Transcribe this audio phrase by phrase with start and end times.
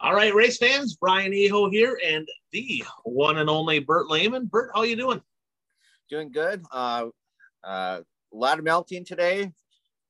[0.00, 4.46] All right, race fans, Brian Eho here, and the one and only Bert Lehman.
[4.46, 5.22] Bert, how you doing?
[6.10, 6.64] Doing good.
[6.70, 7.06] Uh,
[7.64, 8.00] uh,
[8.32, 9.52] a lot of melting today.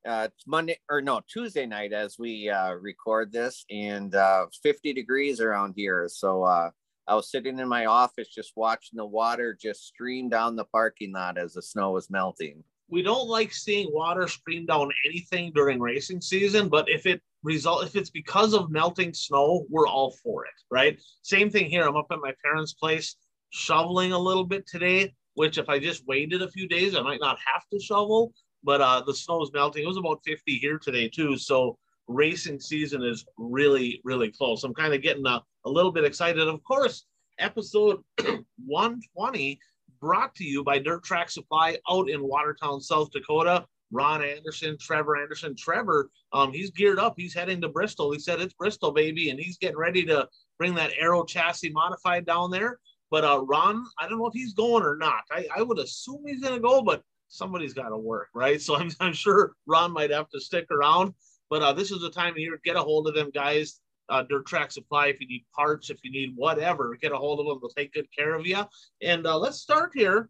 [0.04, 4.92] Uh, it's Monday or no Tuesday night as we uh, record this, and uh, 50
[4.92, 6.08] degrees around here.
[6.08, 6.70] So uh,
[7.06, 11.12] I was sitting in my office just watching the water just stream down the parking
[11.12, 12.64] lot as the snow was melting.
[12.88, 17.84] We don't like seeing water stream down anything during racing season, but if it result
[17.84, 21.00] if it's because of melting snow, we're all for it, right?
[21.22, 21.84] Same thing here.
[21.84, 23.16] I'm up at my parents' place
[23.50, 27.20] shoveling a little bit today, which if I just waited a few days, I might
[27.20, 28.32] not have to shovel.
[28.64, 29.82] But uh, the snow is melting.
[29.82, 34.62] It was about 50 here today too, so racing season is really, really close.
[34.64, 36.46] I'm kind of getting a, a little bit excited.
[36.46, 37.06] Of course,
[37.38, 38.02] episode
[38.64, 39.58] 120
[40.02, 43.64] brought to you by Dirt Track Supply out in Watertown, South Dakota.
[43.92, 45.54] Ron Anderson, Trevor Anderson.
[45.54, 47.14] Trevor, um, he's geared up.
[47.16, 48.10] He's heading to Bristol.
[48.10, 50.26] He said it's Bristol, baby, and he's getting ready to
[50.58, 52.80] bring that Aero chassis modified down there.
[53.10, 55.22] But uh, Ron, I don't know if he's going or not.
[55.30, 58.60] I, I would assume he's going to go, but somebody's got to work, right?
[58.60, 61.12] So I'm, I'm sure Ron might have to stick around.
[61.50, 62.58] But uh, this is the time of year.
[62.64, 63.78] Get a hold of them guys.
[64.08, 65.06] Uh, Dirt Track Supply.
[65.06, 67.58] If you need parts, if you need whatever, get a hold of them.
[67.60, 68.62] They'll take good care of you.
[69.00, 70.28] And uh, let's start here,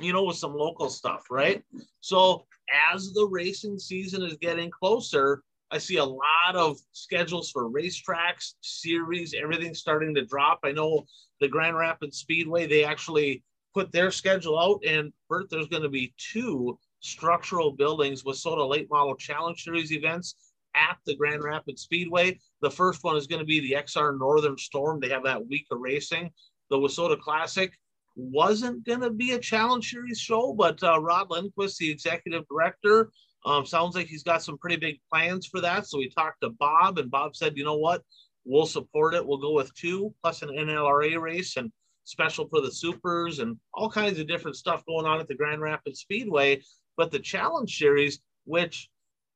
[0.00, 1.62] you know, with some local stuff, right?
[2.00, 2.46] So
[2.92, 8.54] as the racing season is getting closer, I see a lot of schedules for racetracks,
[8.60, 10.60] series, everything starting to drop.
[10.64, 11.06] I know
[11.40, 13.42] the Grand Rapids Speedway, they actually
[13.74, 18.88] put their schedule out, and Bert, there's going to be two structural buildings WISSOTA Late
[18.90, 20.36] Model Challenge Series events
[20.74, 22.38] at the Grand Rapids Speedway.
[22.62, 25.00] The first one is going to be the XR Northern Storm.
[25.00, 26.30] They have that week of racing.
[26.70, 27.72] The WISSOTA Classic
[28.16, 33.10] wasn't going to be a Challenge Series show, but uh, Rod Lindquist, the executive director,
[33.44, 35.86] um, sounds like he's got some pretty big plans for that.
[35.86, 38.02] So we talked to Bob, and Bob said, you know what?
[38.44, 39.26] We'll support it.
[39.26, 41.70] We'll go with two plus an NLRA race and
[42.04, 45.60] special for the supers and all kinds of different stuff going on at the Grand
[45.60, 46.62] Rapids Speedway.
[46.96, 48.88] But the Challenge Series, which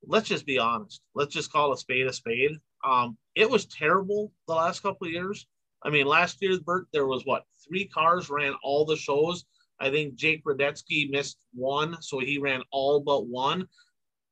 [0.07, 2.53] let's just be honest, let's just call a spade a spade.
[2.85, 5.47] Um, it was terrible the last couple of years.
[5.83, 9.45] I mean, last year, Bert, there was what three cars ran all the shows.
[9.81, 13.67] I think Jake Redetzke missed one, so he ran all but one,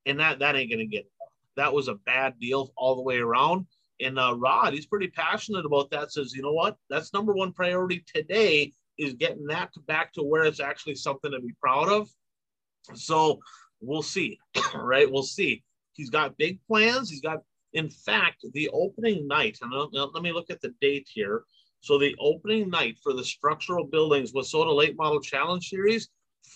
[0.04, 1.10] and that that ain't gonna get.
[1.56, 3.66] That was a bad deal all the way around.
[4.00, 6.12] And uh, Rod, he's pretty passionate about that.
[6.12, 6.76] Says, you know what?
[6.88, 11.40] That's number one priority today is getting that back to where it's actually something to
[11.40, 12.08] be proud of.
[12.94, 13.40] So
[13.80, 14.38] we'll see,
[14.74, 15.10] right?
[15.10, 15.62] We'll see.
[15.92, 17.10] He's got big plans.
[17.10, 17.42] He's got,
[17.72, 19.58] in fact, the opening night.
[19.62, 21.44] And let me look at the date here.
[21.80, 26.08] So the opening night for the structural buildings was WISSOTA Late Model Challenge Series,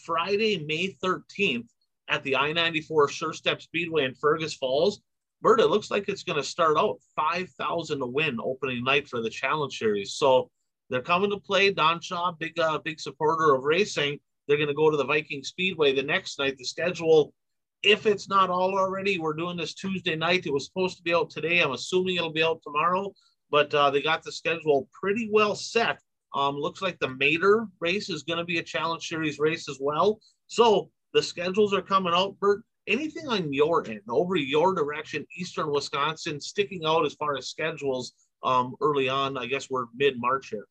[0.05, 1.69] Friday, May 13th
[2.09, 5.01] at the I-94 Sure Step Speedway in Fergus Falls.
[5.41, 9.21] Bert, it looks like it's going to start out 5,000 to win opening night for
[9.21, 10.15] the Challenge Series.
[10.15, 10.51] So
[10.89, 11.73] they're coming to play.
[11.73, 14.19] Don Shaw, big, uh, big supporter of racing.
[14.47, 16.59] They're going to go to the Viking Speedway the next night.
[16.59, 17.33] The schedule,
[17.83, 20.47] if it's not all already, we're doing this Tuesday night.
[20.47, 21.61] It was supposed to be out today.
[21.61, 23.13] I'm assuming it'll be out tomorrow,
[23.51, 25.99] but uh, they got the schedule pretty well set.
[26.35, 29.79] Um, looks like the Mater race is going to be a Challenge Series race as
[29.81, 30.21] well.
[30.47, 32.39] So the schedules are coming out.
[32.41, 37.49] Bert, anything on your end, over your direction, Eastern Wisconsin, sticking out as far as
[37.49, 38.13] schedules
[38.43, 39.37] um, early on?
[39.37, 40.67] I guess we're mid March here.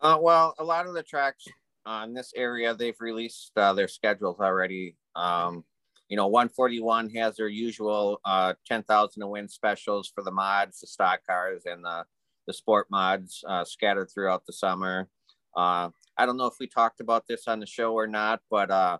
[0.00, 1.44] Uh, well, a lot of the tracks
[1.86, 4.96] on this area, they've released uh, their schedules already.
[5.14, 5.64] Um,
[6.08, 10.86] you know, 141 has their usual uh, 10,000 to win specials for the mods, the
[10.86, 12.04] stock cars, and the,
[12.46, 15.08] the sport mods uh, scattered throughout the summer.
[15.56, 15.88] Uh,
[16.18, 18.98] I don't know if we talked about this on the show or not, but uh,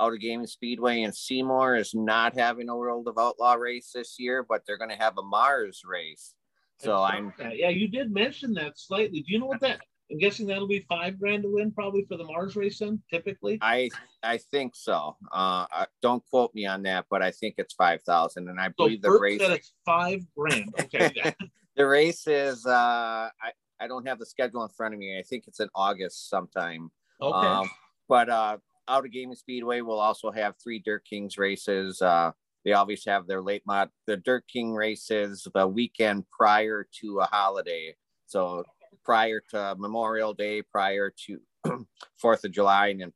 [0.00, 4.62] Outagamie Speedway in Seymour is not having a World of Outlaw race this year, but
[4.66, 6.34] they're going to have a Mars race.
[6.80, 9.20] So I'm yeah, you did mention that slightly.
[9.20, 9.80] Do you know what that
[10.12, 12.80] I'm guessing that'll be five grand to win probably for the Mars race.
[12.80, 13.58] Then typically.
[13.62, 13.88] I
[14.22, 15.16] I think so.
[15.32, 15.64] Uh,
[16.02, 19.00] don't quote me on that, but I think it's five thousand, and I so believe
[19.00, 19.40] the race.
[19.40, 20.74] Said it's five grand.
[20.78, 21.34] Okay.
[21.76, 22.66] the race is.
[22.66, 25.18] Uh, I I don't have the schedule in front of me.
[25.18, 26.90] I think it's in August sometime.
[27.20, 27.48] Okay.
[27.48, 27.70] Um,
[28.06, 28.58] but uh,
[28.90, 32.02] Outagamie Speedway will also have three Dirt Kings races.
[32.02, 32.32] Uh,
[32.66, 33.88] they always have their late mod.
[34.06, 37.96] The Dirt King races the weekend prior to a holiday.
[38.26, 38.64] So
[39.04, 41.40] prior to Memorial Day, prior to
[42.20, 43.12] Fourth of July, and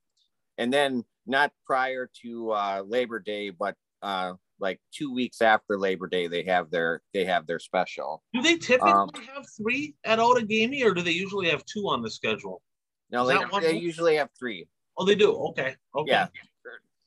[0.58, 6.06] and then not prior to uh, Labor Day, but uh, like two weeks after Labor
[6.06, 8.22] Day, they have their they have their special.
[8.32, 12.02] Do they typically um, have three at Outagamie, or do they usually have two on
[12.02, 12.62] the schedule?
[13.10, 14.66] No, they, they usually have three.
[14.98, 15.32] Oh, they do.
[15.50, 15.76] Okay.
[15.94, 16.10] Okay.
[16.10, 16.26] Yeah.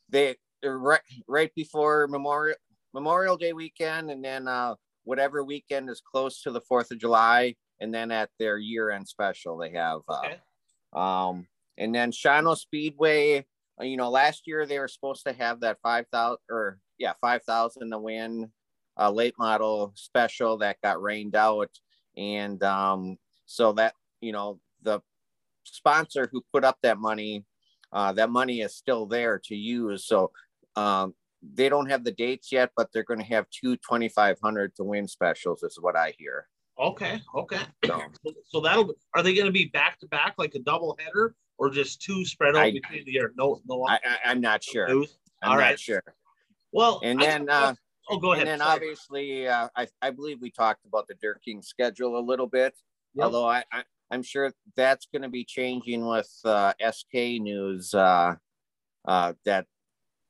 [0.09, 2.55] They right, right before Memorial
[2.93, 7.55] Memorial Day weekend, and then uh, whatever weekend is close to the Fourth of July,
[7.79, 10.01] and then at their year-end special they have.
[10.07, 10.39] Uh, okay.
[10.93, 11.47] Um,
[11.77, 13.45] and then Shawano Speedway.
[13.79, 17.13] Uh, you know, last year they were supposed to have that five thousand or yeah
[17.21, 18.51] five thousand to win
[18.99, 21.69] uh, late model special that got rained out,
[22.17, 24.99] and um, so that you know the
[25.63, 27.45] sponsor who put up that money,
[27.93, 30.05] uh, that money is still there to use.
[30.05, 30.31] So
[30.75, 34.83] um, they don't have the dates yet, but they're going to have two 2,500 to
[34.83, 36.47] win specials, is what I hear.
[36.79, 37.21] Okay.
[37.35, 37.61] Okay.
[38.23, 41.35] So, so that'll, are they going to be back to back like a double header
[41.57, 43.33] or just two spread out I, between the year?
[43.35, 43.85] No, no.
[43.87, 44.89] I, I, am not sure.
[44.89, 45.05] I'm
[45.43, 45.79] All right.
[45.79, 46.03] sure.
[46.71, 47.73] Well, and then, uh,
[48.09, 48.47] oh, go ahead.
[48.47, 48.75] And then Sorry.
[48.75, 52.75] obviously, uh, I, I believe we talked about the Dirt King schedule a little bit,
[53.15, 53.25] yep.
[53.25, 58.35] although I, I, I'm sure that's going to be changing with uh, SK news uh,
[59.07, 59.65] uh, that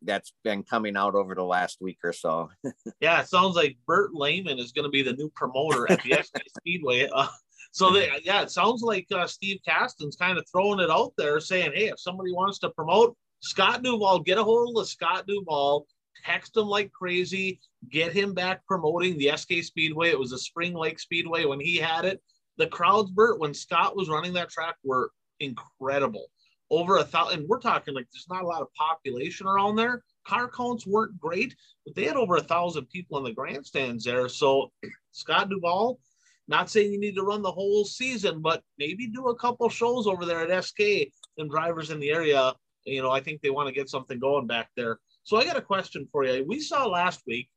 [0.01, 2.49] that's been coming out over the last week or so.
[3.01, 6.21] yeah, it sounds like Bert Lehman is going to be the new promoter at the
[6.21, 7.09] SK Speedway.
[7.13, 7.27] Uh,
[7.71, 11.39] so they, yeah, it sounds like uh, Steve Caston's kind of throwing it out there,
[11.39, 15.85] saying, "Hey, if somebody wants to promote Scott Duval, get a hold of Scott Duval,
[16.25, 17.59] text him like crazy,
[17.89, 20.09] get him back promoting the SK Speedway.
[20.09, 22.21] It was a Spring Lake Speedway when he had it
[22.59, 26.27] the crowds, Bert, when Scott was running that track, were incredible.
[26.71, 30.03] Over a thousand, we're talking like there's not a lot of population around there.
[30.27, 31.55] Car counts weren't great,
[31.85, 34.29] but they had over a thousand people in the grandstands there.
[34.29, 34.71] So,
[35.11, 35.99] Scott Duvall,
[36.47, 40.05] not saying you need to run the whole season, but maybe do a couple shows
[40.05, 42.53] over there at SK and drivers in the area.
[42.85, 44.99] You know, I think they want to get something going back there.
[45.23, 46.45] So, I got a question for you.
[46.47, 47.49] We saw last week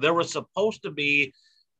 [0.00, 1.34] there was supposed to be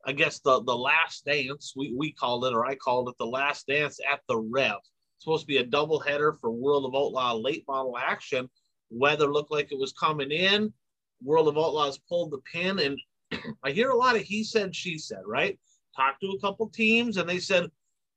[0.04, 3.26] I guess the the last dance we we called it or I called it the
[3.26, 4.78] last dance at the Rev.
[5.22, 8.50] Supposed to be a double header for World of Outlaw late model action.
[8.90, 10.72] Weather looked like it was coming in.
[11.22, 12.98] World of Outlaws pulled the pin, and
[13.62, 15.22] I hear a lot of he said she said.
[15.24, 15.60] Right?
[15.94, 17.70] Talked to a couple teams, and they said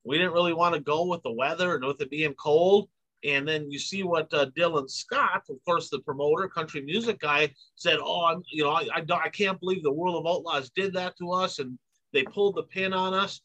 [0.03, 2.89] we didn't really want to go with the weather and with it being cold.
[3.23, 7.53] And then you see what uh, Dylan Scott, of course, the promoter, country music guy,
[7.75, 10.91] said, "Oh, I'm, you know, I, I, I can't believe the World of Outlaws did
[10.93, 11.77] that to us, and
[12.13, 13.41] they pulled the pin on us."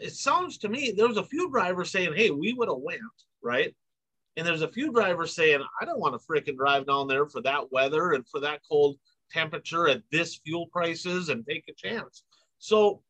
[0.00, 3.00] It sounds to me there was a few drivers saying, "Hey, we would have went
[3.42, 3.74] right,"
[4.36, 7.40] and there's a few drivers saying, "I don't want to freaking drive down there for
[7.42, 8.98] that weather and for that cold
[9.30, 12.24] temperature at this fuel prices and take a chance."
[12.58, 13.02] So,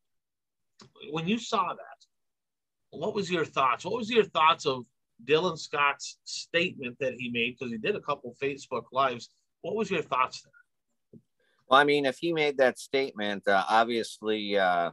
[1.11, 2.06] when you saw that,
[2.91, 3.85] what was your thoughts?
[3.85, 4.87] What was your thoughts of
[5.25, 9.31] Dylan Scott's statement that he made because he did a couple Facebook lives.
[9.62, 11.20] What was your thoughts there?
[11.69, 14.91] Well, I mean, if he made that statement, uh, obviously uh,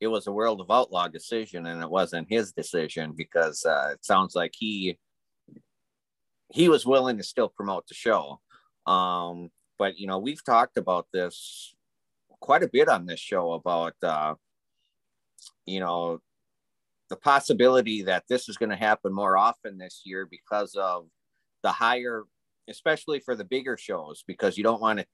[0.00, 4.04] it was a World of Outlaw decision, and it wasn't his decision because uh, it
[4.04, 4.98] sounds like he
[6.52, 8.40] he was willing to still promote the show.
[8.86, 11.74] Um, but you know, we've talked about this
[12.40, 14.34] quite a bit on this show about uh,
[15.66, 16.20] you know
[17.10, 21.06] the possibility that this is going to happen more often this year because of
[21.62, 22.22] the higher,
[22.68, 25.06] especially for the bigger shows, because you don't want to,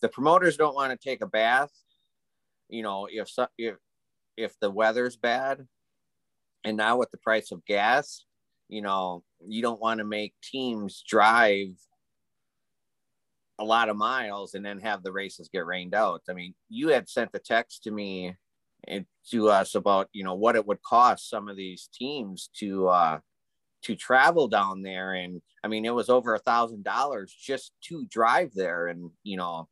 [0.00, 1.72] the promoters don't want to take a bath,
[2.68, 3.28] you know, if,
[3.58, 3.74] if,
[4.36, 5.66] if the weather's bad
[6.64, 8.24] and now with the price of gas,
[8.68, 11.68] you know, you don't want to make teams drive
[13.58, 16.22] a lot of miles and then have the races get rained out.
[16.28, 18.34] I mean, you had sent a text to me
[18.86, 22.88] and to us about you know what it would cost some of these teams to
[22.88, 23.18] uh
[23.82, 25.14] to travel down there.
[25.14, 28.88] And i mean it was over a thousand dollars just to drive there.
[28.88, 29.68] And you know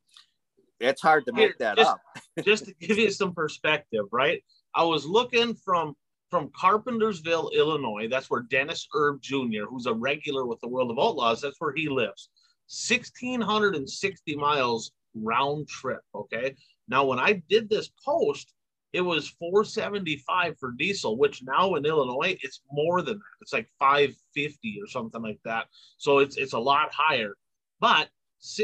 [0.79, 2.01] it's hard to make that just, up
[2.41, 4.43] just to give you some perspective right
[4.75, 5.95] i was looking from
[6.29, 10.99] from carpentersville illinois that's where dennis erb jr who's a regular with the world of
[10.99, 12.29] outlaws that's where he lives
[12.67, 16.55] 1660 miles round trip okay
[16.87, 18.53] now when i did this post
[18.93, 23.23] it was 475 for diesel, which now in Illinois it's more than that.
[23.41, 25.65] It's like 550 or something like that.
[25.97, 27.35] So it's it's a lot higher.
[27.79, 28.09] But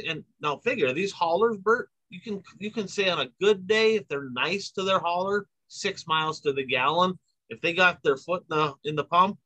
[0.08, 3.96] and now figure these haulers, Bert, you can you can say on a good day
[3.96, 7.18] if they're nice to their hauler, six miles to the gallon.
[7.50, 9.38] If they got their foot in the in the pump,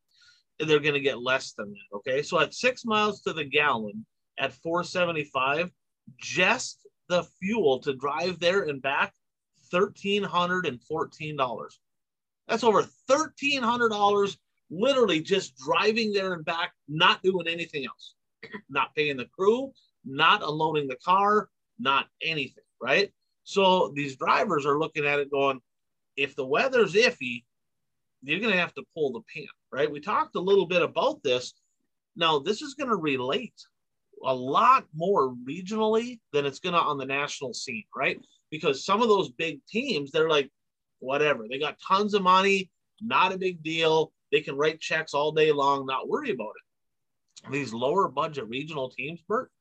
[0.60, 1.98] they're going to get less than that.
[1.98, 4.06] Okay, so at six miles to the gallon
[4.40, 5.72] at 475,
[6.18, 9.14] just the fuel to drive there and back
[9.72, 11.68] $1,314.
[12.48, 14.38] That's over $1,300
[14.70, 18.16] literally just driving there and back, not doing anything else,
[18.70, 19.72] not paying the crew,
[20.06, 21.50] not unloading the car,
[21.80, 23.12] not anything, right?
[23.44, 25.60] So these drivers are looking at it going,
[26.16, 27.44] if the weather's iffy,
[28.22, 29.92] you're going to have to pull the pin, right?
[29.92, 31.54] We talked a little bit about this.
[32.16, 33.56] Now, this is going to relate
[34.26, 38.18] a lot more regionally than it's going to on the national scene, right?
[38.50, 40.50] Because some of those big teams, they're like,
[41.00, 41.48] whatever.
[41.50, 42.70] They got tons of money,
[43.02, 44.14] not a big deal.
[44.32, 47.52] They can write checks all day long, not worry about it.
[47.52, 49.52] These lower budget regional teams, Bert,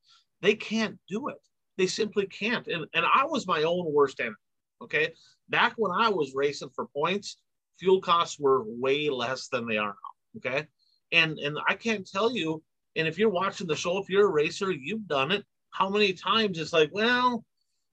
[0.41, 1.41] they can't do it.
[1.77, 2.67] They simply can't.
[2.67, 4.35] And, and I was my own worst enemy.
[4.81, 5.13] Okay.
[5.49, 7.37] Back when I was racing for points,
[7.79, 10.37] fuel costs were way less than they are now.
[10.37, 10.67] Okay.
[11.11, 12.63] And and I can't tell you
[12.95, 15.43] and if you're watching the show, if you're a racer, you've done it.
[15.71, 17.43] How many times it's like, well,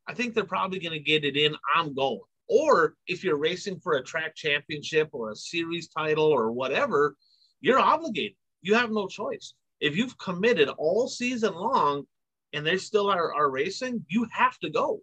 [0.06, 1.54] I think they're probably going to get it in.
[1.74, 2.20] I'm going.
[2.48, 7.16] Or if you're racing for a track championship or a series title or whatever,
[7.60, 8.36] you're obligated.
[8.60, 9.54] You have no choice.
[9.80, 12.04] If you've committed all season long
[12.52, 15.00] and they still are, are racing, you have to go.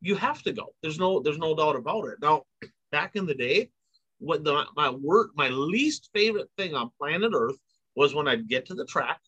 [0.00, 0.74] You have to go.
[0.82, 2.18] There's no there's no doubt about it.
[2.20, 2.42] Now,
[2.92, 3.70] back in the day,
[4.18, 7.56] what the my work my least favorite thing on planet Earth
[7.94, 9.20] was when I'd get to the track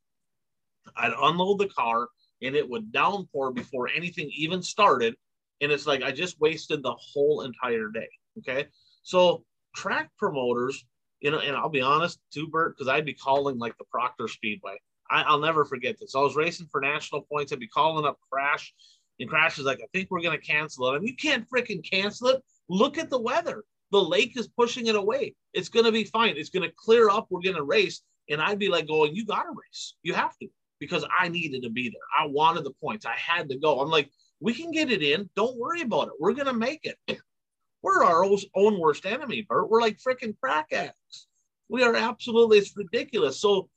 [0.96, 2.08] I'd unload the car
[2.42, 5.14] and it would downpour before anything even started.
[5.60, 8.08] And it's like I just wasted the whole entire day.
[8.38, 8.66] Okay.
[9.02, 9.44] So
[9.74, 10.84] track promoters,
[11.20, 14.28] you know, and I'll be honest too, Bert, because I'd be calling like the Proctor
[14.28, 14.78] Speedway.
[15.10, 16.14] I, will never forget this.
[16.14, 17.52] I was racing for national points.
[17.52, 18.74] I'd be calling up Crash,
[19.20, 20.96] and Crash is like, I think we're going to cancel it.
[20.96, 22.42] And you can't freaking cancel it.
[22.68, 23.64] Look at the weather.
[23.90, 25.34] The lake is pushing it away.
[25.54, 26.34] It's going to be fine.
[26.36, 27.26] It's going to clear up.
[27.30, 28.02] We're going to race.
[28.28, 29.94] And I'd be like, going, You got to race.
[30.02, 30.48] You have to
[30.80, 32.00] because I needed to be there.
[32.16, 33.06] I wanted the points.
[33.06, 33.80] I had to go.
[33.80, 34.10] I'm like,
[34.40, 35.28] we can get it in.
[35.34, 36.14] Don't worry about it.
[36.18, 36.96] We're going to make it.
[37.82, 39.70] We're our own worst enemy, Bert.
[39.70, 41.26] We're like freaking crack addicts.
[41.68, 43.40] We are absolutely, it's ridiculous.
[43.40, 43.68] So,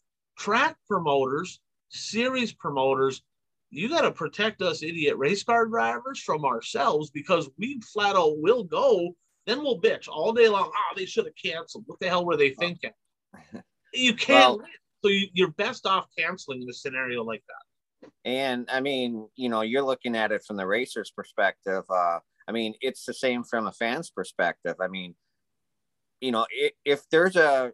[0.41, 3.21] track promoters, series promoters,
[3.69, 8.39] you got to protect us idiot race car drivers from ourselves because we flat out
[8.39, 9.15] will go.
[9.45, 10.71] Then we'll bitch all day long.
[10.75, 11.83] Oh, they should have canceled.
[11.85, 12.91] What the hell were they thinking?
[13.93, 14.67] You can't well,
[15.03, 18.09] so you, are best off canceling in a scenario like that.
[18.23, 21.83] And I mean, you know, you're looking at it from the racer's perspective.
[21.89, 24.75] Uh, I mean, it's the same from a fan's perspective.
[24.79, 25.15] I mean,
[26.21, 27.73] you know, if, if there's a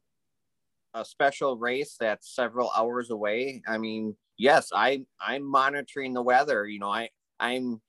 [0.97, 6.65] a special race that's several hours away, I mean, yes, I I'm monitoring the weather.
[6.65, 7.81] You know, I I'm,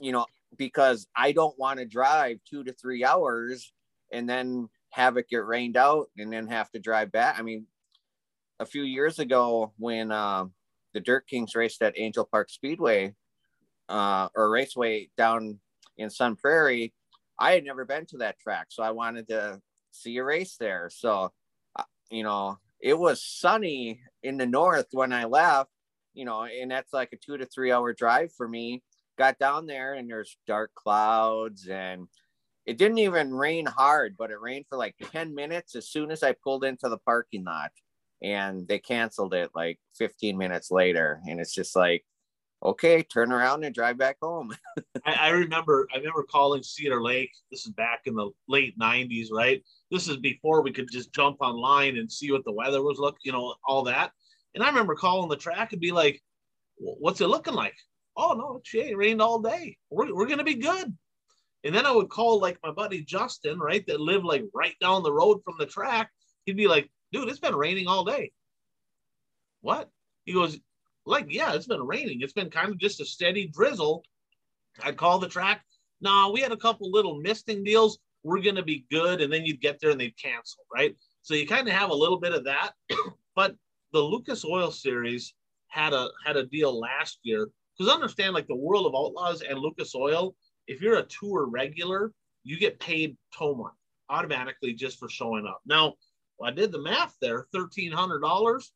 [0.00, 0.26] you know,
[0.56, 3.72] because I don't want to drive two to three hours
[4.12, 7.38] and then have it get rained out and then have to drive back.
[7.38, 7.66] I mean,
[8.60, 10.44] a few years ago when uh,
[10.92, 13.14] the Dirt Kings raced at Angel Park Speedway
[13.88, 15.58] uh, or Raceway down
[15.96, 16.92] in Sun Prairie,
[17.38, 20.90] I had never been to that track, so I wanted to see a race there.
[20.92, 21.32] So,
[22.10, 25.70] you know, it was sunny in the north when I left,
[26.14, 28.82] you know, and that's like a two to three hour drive for me.
[29.18, 32.06] Got down there and there's dark clouds and
[32.66, 36.22] it didn't even rain hard, but it rained for like 10 minutes as soon as
[36.22, 37.70] I pulled into the parking lot
[38.22, 42.04] and they canceled it like 15 minutes later and it's just like
[42.62, 44.54] okay turn around and drive back home.
[45.04, 49.28] I, I, remember i remember calling cedar lake this is back in the late 90s
[49.30, 49.62] right?
[49.90, 53.16] This is before we could just jump online and see what the weather was look
[53.22, 54.12] you know all that.
[54.54, 56.20] And i remember calling the track and be like
[56.78, 57.76] what's it looking like?
[58.16, 59.76] Oh no it rained all day.
[59.90, 60.96] We're, we're gonna be good.
[61.64, 65.02] And then i would call like my buddy justin right that lived like right down
[65.02, 66.10] the road from the track.
[66.46, 68.32] He'd be like dude, it's been raining all day.
[69.60, 69.90] What?
[70.24, 70.58] He goes,
[71.06, 72.20] like, yeah, it's been raining.
[72.20, 74.02] It's been kind of just a steady drizzle.
[74.82, 75.64] I'd call the track.
[76.00, 77.98] Nah, we had a couple little misting deals.
[78.22, 79.20] We're going to be good.
[79.20, 80.94] And then you'd get there and they'd cancel, right?
[81.22, 82.72] So you kind of have a little bit of that.
[83.36, 83.54] but
[83.92, 85.32] the Lucas Oil series
[85.68, 87.48] had a had a deal last year.
[87.76, 90.34] Because understand, like the World of Outlaws and Lucas Oil,
[90.66, 93.74] if you're a tour regular, you get paid tow money
[94.08, 95.60] automatically just for showing up.
[95.66, 95.94] Now,
[96.42, 98.72] I did the math there, thirteen hundred dollars.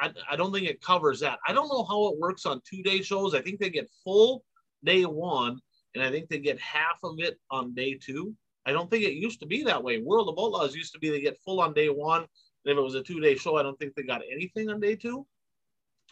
[0.00, 1.38] I, I don't think it covers that.
[1.46, 3.34] I don't know how it works on two day shows.
[3.34, 4.44] I think they get full
[4.84, 5.60] day one,
[5.94, 8.34] and I think they get half of it on day two.
[8.66, 9.98] I don't think it used to be that way.
[9.98, 12.20] World of Outlaws used to be they get full on day one.
[12.20, 14.78] And if it was a two day show, I don't think they got anything on
[14.78, 15.26] day two.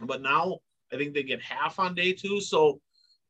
[0.01, 0.59] But now
[0.93, 2.41] I think they get half on day two.
[2.41, 2.81] So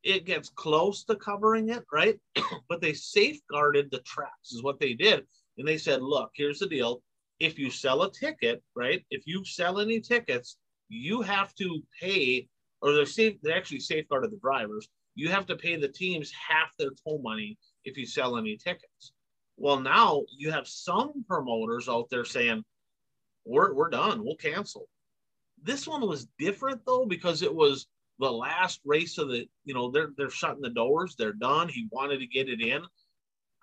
[0.05, 2.17] it gets close to covering it, right?
[2.69, 5.25] but they safeguarded the tracks, is what they did.
[5.59, 7.03] And they said, look, here's the deal
[7.39, 9.05] if you sell a ticket, right?
[9.11, 10.57] If you sell any tickets,
[10.89, 12.49] you have to pay,
[12.81, 14.89] or they're safe, they actually safeguarded the drivers.
[15.15, 19.13] You have to pay the teams half their toll money if you sell any tickets.
[19.57, 22.65] Well, now you have some promoters out there saying,
[23.45, 24.89] we're, we're done, we'll cancel.
[25.63, 27.87] This one was different though, because it was
[28.19, 31.69] the last race of the, you know, they're they're shutting the doors, they're done.
[31.69, 32.83] He wanted to get it in.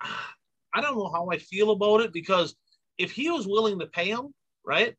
[0.76, 2.56] I don't know how I feel about it because
[2.98, 4.34] if he was willing to pay him,
[4.64, 4.94] right,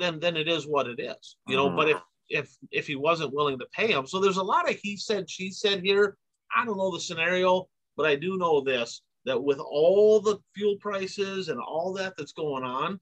[0.00, 1.68] then then it is what it is, you know.
[1.68, 1.76] Mm-hmm.
[1.76, 1.98] But if
[2.28, 4.06] if if he wasn't willing to pay him.
[4.06, 6.16] So there's a lot of he said she said here.
[6.56, 10.76] I don't know the scenario, but I do know this that with all the fuel
[10.80, 13.00] prices and all that that's going on,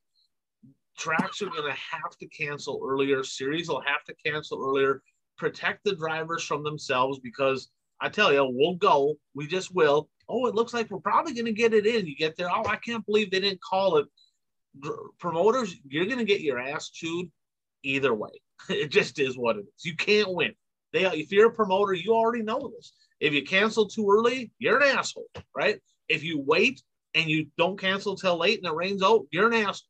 [0.99, 3.23] tracks are going to have to cancel earlier.
[3.23, 5.03] Series will have to cancel earlier.
[5.37, 7.69] Protect the drivers from themselves because
[8.01, 9.17] I tell you, we'll go.
[9.35, 10.09] We just will.
[10.29, 12.07] Oh, it looks like we're probably going to get it in.
[12.07, 12.51] You get there.
[12.51, 14.07] Oh, I can't believe they didn't call it.
[15.19, 17.31] Promoters, you're going to get your ass chewed
[17.83, 18.31] either way.
[18.69, 19.85] It just is what it is.
[19.85, 20.53] You can't win.
[20.93, 22.93] They, if you're a promoter, you already know this.
[23.21, 25.81] If you cancel too early, you're an asshole, right?
[26.09, 26.81] If you wait
[27.15, 29.89] and you don't cancel till late and it rains out, you're an asshole.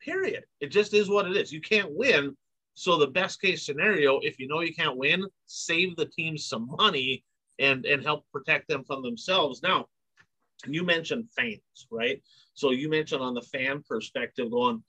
[0.00, 0.44] Period.
[0.60, 1.52] It just is what it is.
[1.52, 2.36] You can't win.
[2.74, 6.68] So the best case scenario, if you know you can't win, save the team some
[6.78, 7.24] money
[7.58, 9.62] and and help protect them from themselves.
[9.62, 9.86] Now,
[10.66, 11.60] you mentioned fans,
[11.90, 12.22] right?
[12.54, 14.82] So you mentioned on the fan perspective, going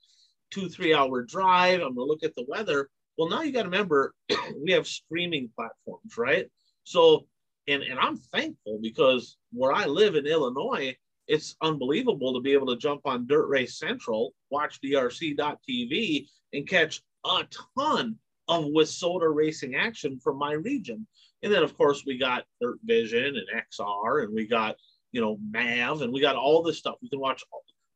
[0.52, 1.82] two three hour drive.
[1.82, 2.90] I'm gonna look at the weather.
[3.18, 4.14] Well, now you got to remember
[4.64, 6.48] we have streaming platforms, right?
[6.84, 7.28] So
[7.68, 10.96] and and I'm thankful because where I live in Illinois,
[11.28, 17.02] it's unbelievable to be able to jump on Dirt Race Central, watch DRC.TV, and catch
[17.26, 17.46] a
[17.78, 18.16] ton
[18.48, 21.06] of WISSOTA racing action from my region.
[21.44, 24.76] And then, of course, we got Dirt Vision and XR, and we got,
[25.12, 26.96] you know, MAV, and we got all this stuff.
[27.02, 27.44] We can watch,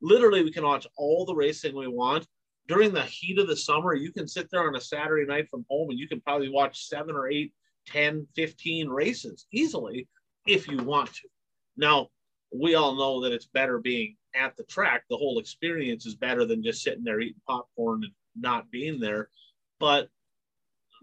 [0.02, 2.28] literally, we can watch all the racing we want.
[2.68, 5.66] During the heat of the summer, you can sit there on a Saturday night from
[5.70, 7.52] home and you can probably watch seven or eight
[7.88, 10.08] 10, 15 races easily
[10.46, 11.28] if you want to.
[11.78, 12.10] Now,
[12.54, 15.04] we all know that it's better being at the track.
[15.10, 19.30] The whole experience is better than just sitting there eating popcorn and not being there.
[19.80, 20.10] But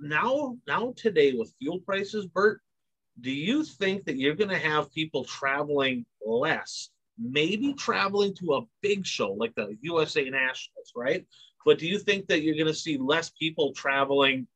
[0.01, 2.61] now, now today with fuel prices, Bert,
[3.21, 6.91] do you think that you're going to have people traveling less?
[7.19, 11.27] Maybe traveling to a big show like the USA Nationals, right?
[11.65, 14.47] But do you think that you're going to see less people traveling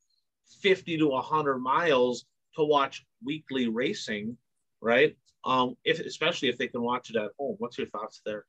[0.61, 2.25] 50 to 100 miles
[2.57, 4.37] to watch weekly racing,
[4.81, 5.17] right?
[5.45, 7.57] Um, if especially if they can watch it at home.
[7.59, 8.45] What's your thoughts there?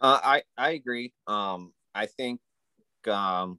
[0.00, 1.12] Uh, I I agree.
[1.26, 2.40] Um, I think
[3.08, 3.58] um,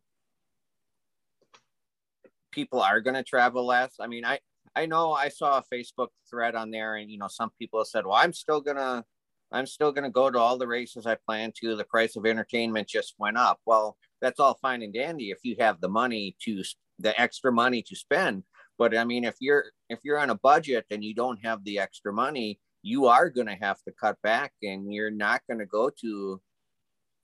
[2.54, 3.96] people are going to travel less.
[4.00, 4.39] I mean, I
[4.76, 8.06] I know I saw a Facebook thread on there, and you know, some people said,
[8.06, 9.04] "Well, I'm still gonna."
[9.52, 11.76] I'm still to go to all the races I plan to.
[11.76, 13.60] The price of entertainment just went up.
[13.68, 16.63] Well, that's all fine and dandy if you have the money to
[16.98, 18.44] the extra money to spend
[18.78, 21.78] but i mean if you're if you're on a budget and you don't have the
[21.78, 25.66] extra money you are going to have to cut back and you're not going to
[25.66, 26.42] go to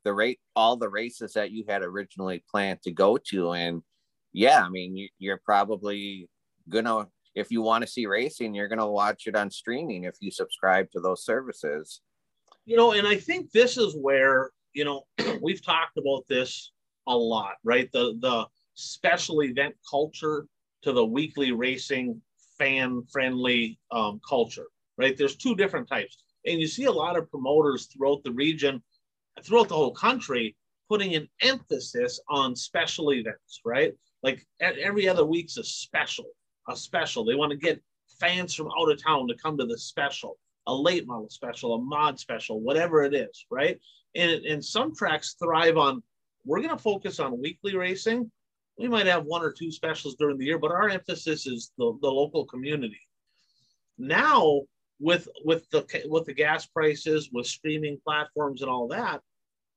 [0.04, 3.82] the rate all the races that you had originally planned to go to and
[4.34, 6.30] yeah i mean you, you're probably
[6.68, 10.32] gonna if you want to see racing you're gonna watch it on streaming if you
[10.32, 12.02] subscribe to those services
[12.65, 15.04] you know and i think this is where you know
[15.42, 16.72] we've talked about this
[17.08, 20.46] a lot right the the special event culture
[20.82, 22.22] to the weekly racing
[22.60, 25.18] fan friendly um, culture, right?
[25.18, 26.18] There's two different types.
[26.46, 28.84] And you see a lot of promoters throughout the region,
[29.44, 30.56] throughout the whole country,
[30.89, 33.94] putting an emphasis on special events, right?
[34.24, 36.26] Like every other week's a special,
[36.68, 37.24] a special.
[37.24, 37.82] They want to get
[38.20, 41.82] fans from out of town to come to the special, a late model special, a
[41.82, 43.80] mod special, whatever it is, right?
[44.16, 46.04] And, and some tracks thrive on,
[46.46, 48.30] we're going to focus on weekly racing
[48.80, 51.98] we might have one or two specials during the year, but our emphasis is the,
[52.02, 53.02] the local community.
[53.98, 54.62] Now,
[55.02, 59.22] with with the with the gas prices, with streaming platforms and all that,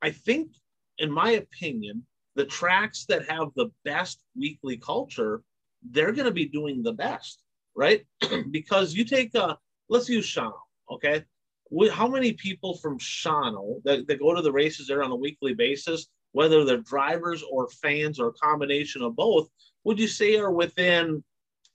[0.00, 0.52] I think,
[0.98, 5.42] in my opinion, the tracks that have the best weekly culture,
[5.90, 7.42] they're going to be doing the best,
[7.76, 8.04] right?
[8.50, 10.52] because you take a let's use Shawano,
[10.90, 11.24] okay?
[11.90, 15.54] how many people from Shawano that, that go to the races there on a weekly
[15.54, 19.48] basis whether they're drivers or fans or a combination of both,
[19.84, 21.22] would you say are within,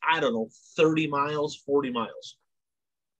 [0.07, 2.37] I don't know, 30 miles, 40 miles?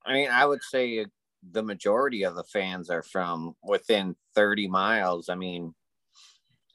[0.06, 1.06] I mean, I would say uh,
[1.52, 5.30] the majority of the fans are from within 30 miles.
[5.30, 5.73] I mean,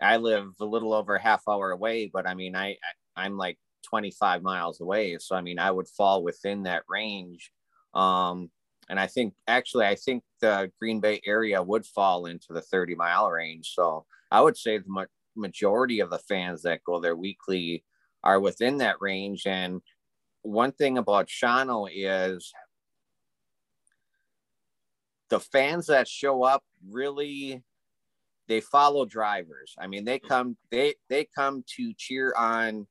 [0.02, 2.76] I live a little over half hour away, but I mean, I,
[3.16, 5.16] I am like 25 miles away.
[5.18, 7.52] So, I mean, I would fall within that range.
[7.94, 8.50] Um,
[8.88, 12.94] and I think actually, I think the Green Bay area would fall into the 30
[12.94, 13.72] mile range.
[13.74, 15.04] So I would say the ma-
[15.36, 17.84] majority of the fans that go there weekly
[18.24, 19.46] are within that range.
[19.46, 19.80] And
[20.42, 22.52] one thing about Shawano is
[25.30, 27.62] the fans that show up really
[28.52, 29.74] they follow drivers.
[29.78, 32.86] I mean, they come they they come to cheer on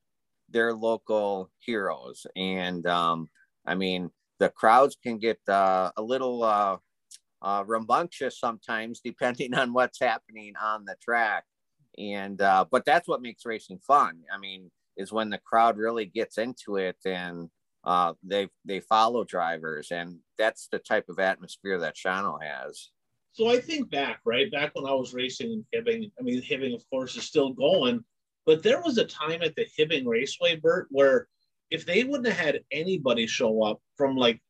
[0.50, 3.30] their local heroes, and um,
[3.68, 6.78] I mean the crowds can get uh, a little uh,
[7.44, 11.44] uh, rambunctious sometimes, depending on what's happening on the track.
[12.00, 14.22] And uh, but that's what makes racing fun.
[14.34, 17.52] I mean, is when the crowd really gets into it and
[17.84, 22.90] uh, they they follow drivers, and that's the type of atmosphere that Shawano has.
[23.34, 26.12] So I think back, right back when I was racing in Hibbing.
[26.20, 28.04] I mean, Hibbing, of course, is still going,
[28.46, 31.28] but there was a time at the Hibbing Raceway, Bert, where
[31.70, 34.42] if they wouldn't have had anybody show up from like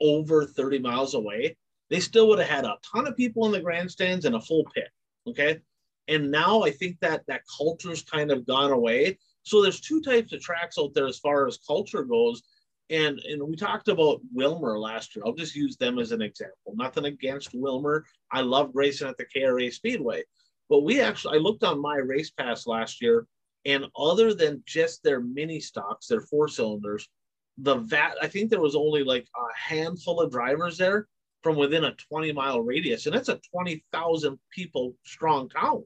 [0.00, 1.56] over 30 miles away,
[1.90, 4.64] they still would have had a ton of people in the grandstands and a full
[4.74, 4.88] pit.
[5.28, 5.58] Okay.
[6.08, 9.18] And now I think that that culture's kind of gone away.
[9.42, 12.42] So there's two types of tracks out there as far as culture goes.
[12.90, 15.22] And, and we talked about Willmar last year.
[15.24, 16.74] I'll just use them as an example.
[16.74, 18.02] Nothing against Willmar.
[18.32, 20.24] I love racing at the KRA Speedway.
[20.68, 23.26] But we actually, I looked on my race pass last year,
[23.64, 27.08] and other than just their mini stocks, their four cylinders,
[27.58, 31.06] the VAT, I think there was only like a handful of drivers there
[31.42, 33.06] from within a 20 mile radius.
[33.06, 35.84] And that's a 20,000 people strong town,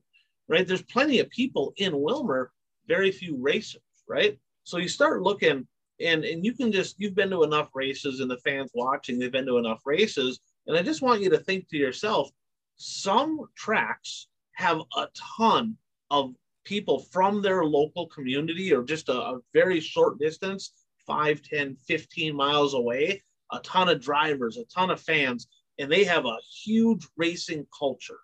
[0.49, 0.67] right?
[0.67, 2.49] There's plenty of people in Willmar,
[2.87, 4.39] very few racers, right?
[4.65, 5.67] So you start looking
[6.01, 9.33] and and you can just you've been to enough races and the fans watching they've
[9.33, 10.41] been to enough races.
[10.67, 12.31] And i just want you to think to yourself
[12.77, 15.77] some tracks have a ton
[16.11, 20.73] of people from their local community or just a, a very short distance
[21.07, 26.05] 5 10 15 miles away a ton of drivers a ton of fans and they
[26.05, 28.21] have a huge racing culture.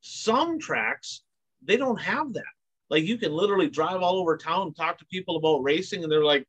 [0.00, 1.22] Some tracks
[1.66, 2.42] they don't have that.
[2.90, 6.24] Like you can literally drive all over town talk to people about racing and they're
[6.24, 6.46] like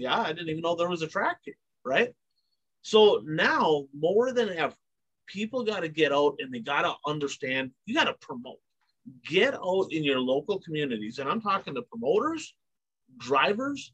[0.00, 2.12] yeah, I didn't even know there was a track here, right?
[2.82, 4.74] So now more than ever,
[5.26, 8.58] people got to get out and they got to understand, you got to promote.
[9.26, 11.18] Get out in your local communities.
[11.18, 12.54] And I'm talking to promoters,
[13.18, 13.92] drivers,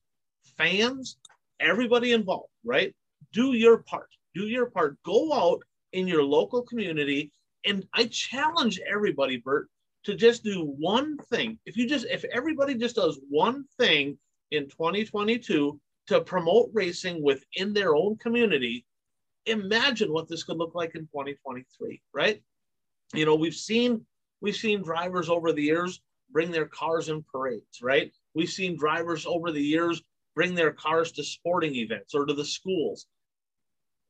[0.57, 1.19] fans,
[1.61, 2.95] everybody involved, right?
[3.33, 4.09] Do your part.
[4.35, 4.97] Do your part.
[5.05, 7.31] Go out in your local community.
[7.65, 9.69] And I challenge everybody, Bert,
[10.05, 11.59] to just do one thing.
[11.67, 14.19] If you just, if everybody just does one thing
[14.51, 18.85] in 2022, to promote racing within their own community,
[19.47, 22.43] imagine what this could look like in 2023, right?
[23.15, 24.05] You know, we've seen
[24.41, 28.13] we've seen drivers over the years bring their cars in parades, right?
[28.35, 30.03] We've seen drivers over the years
[30.35, 33.07] bring their cars to sporting events or to the schools.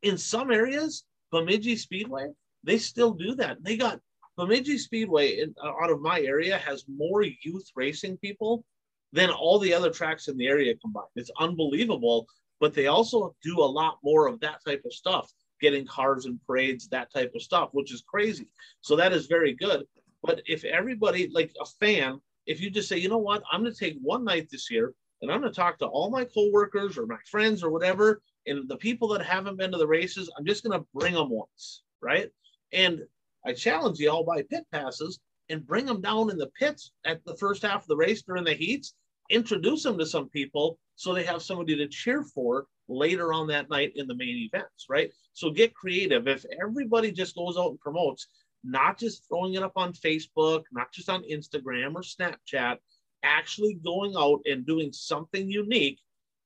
[0.02, 2.28] In some areas, Bemidji Speedway,
[2.64, 3.62] they still do that.
[3.62, 4.00] They got
[4.36, 8.64] Bemidji Speedway in, out of my area has more youth racing people
[9.12, 11.06] than all the other tracks in the area combined.
[11.16, 12.26] It's unbelievable,
[12.60, 16.40] but they also do a lot more of that type of stuff, getting cars and
[16.46, 18.48] parades, that type of stuff, which is crazy.
[18.80, 19.84] So that is very good.
[20.22, 23.72] But if everybody, like a fan, if you just say, you know what, I'm going
[23.72, 24.92] to take one night this year
[25.22, 28.68] and I'm going to talk to all my coworkers or my friends or whatever, and
[28.68, 31.82] the people that haven't been to the races, I'm just going to bring them once,
[32.00, 32.28] right?
[32.72, 33.02] And
[33.44, 37.24] I challenge you all buy pit passes and bring them down in the pits at
[37.24, 38.94] the first half of the race during the heats,
[39.30, 43.68] introduce them to some people so they have somebody to cheer for later on that
[43.68, 45.10] night in the main events, right?
[45.32, 46.28] So get creative.
[46.28, 48.28] If everybody just goes out and promotes,
[48.64, 52.78] not just throwing it up on Facebook, not just on Instagram or Snapchat,
[53.22, 55.98] actually going out and doing something unique,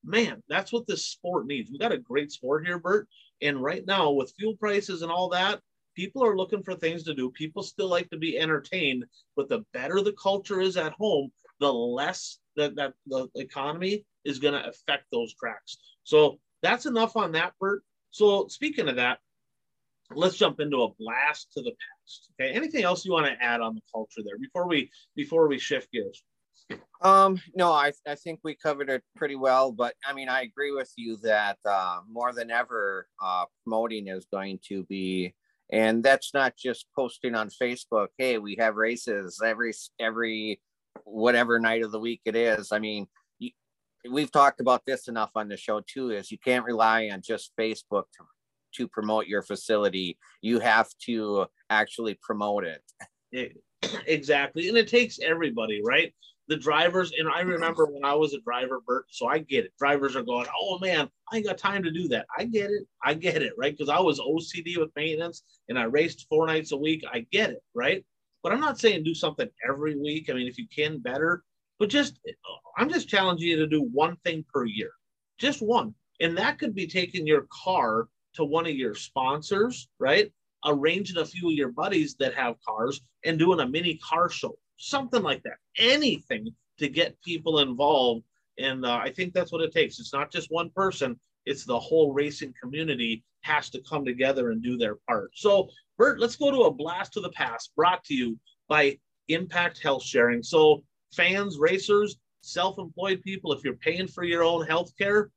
[0.03, 1.71] man, that's what this sport needs.
[1.71, 3.07] We got a great sport here, Bert.
[3.41, 5.61] And right now, with fuel prices and all that,
[5.95, 7.29] people are looking for things to do.
[7.31, 11.71] People still like to be entertained, but the better the culture is at home, the
[11.71, 15.77] less that, that the economy is going to affect those tracks.
[16.03, 17.83] So that's enough on that, Bert.
[18.11, 19.19] So speaking of that,
[20.13, 22.29] let's jump into a blast to the past.
[22.39, 22.51] Okay.
[22.53, 25.91] Anything else you want to add on the culture there before we before we shift
[25.91, 26.23] gears?
[27.01, 30.71] Um, no, I, I think we covered it pretty well, but I mean, I agree
[30.71, 35.33] with you that uh, more than ever, uh, promoting is going to be
[35.71, 40.59] and that's not just posting on facebook hey we have races every every
[41.03, 42.71] whatever night of the week it is.
[42.71, 43.07] I mean
[43.39, 43.51] you,
[44.09, 47.51] we've talked about this enough on the show too is you can't rely on just
[47.59, 48.25] facebook to,
[48.75, 50.17] to promote your facility.
[50.41, 53.53] You have to actually promote it.
[54.05, 54.69] Exactly.
[54.69, 56.13] And it takes everybody right
[56.51, 59.71] the drivers, and I remember when I was a driver, Bert, so I get it.
[59.79, 62.25] Drivers are going, oh man, I ain't got time to do that.
[62.37, 62.83] I get it.
[63.01, 63.71] I get it, right?
[63.71, 67.05] Because I was OCD with maintenance and I raced four nights a week.
[67.09, 68.03] I get it, right?
[68.43, 70.29] But I'm not saying do something every week.
[70.29, 71.41] I mean, if you can, better.
[71.79, 72.19] But just,
[72.77, 74.91] I'm just challenging you to do one thing per year,
[75.39, 75.95] just one.
[76.19, 80.29] And that could be taking your car to one of your sponsors, right?
[80.65, 84.57] Arranging a few of your buddies that have cars and doing a mini car show
[84.81, 88.23] something like that, anything to get people involved.
[88.57, 89.99] And uh, I think that's what it takes.
[89.99, 94.61] It's not just one person, it's the whole racing community has to come together and
[94.61, 95.31] do their part.
[95.35, 98.97] So, Bert, let's go to a blast to the past brought to you by
[99.29, 100.43] Impact Health Sharing.
[100.43, 105.29] So, fans, racers, self-employed people, if you're paying for your own health care,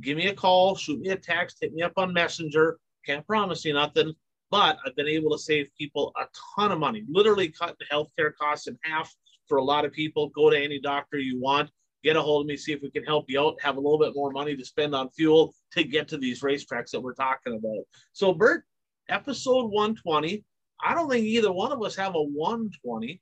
[0.00, 2.78] give me a call, shoot me a text, hit me up on Messenger.
[3.06, 4.12] Can't promise you nothing,
[4.50, 6.24] but I've been able to save people a
[6.56, 9.14] ton of money, literally cut the healthcare costs in half
[9.46, 10.28] for a lot of people.
[10.30, 11.70] Go to any doctor you want,
[12.02, 13.98] get a hold of me, see if we can help you out, have a little
[13.98, 17.54] bit more money to spend on fuel to get to these racetracks that we're talking
[17.54, 17.84] about.
[18.12, 18.64] So, Bert,
[19.08, 20.44] episode 120.
[20.82, 23.20] I don't think either one of us have a 120.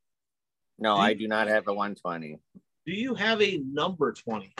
[0.78, 2.38] No, I do not have a 120.
[2.84, 4.54] Do you have a number 20?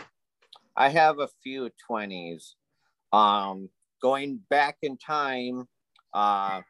[0.76, 2.54] I have a few 20s.
[3.12, 3.68] Um,
[4.02, 5.66] going back in time,
[6.16, 6.62] uh,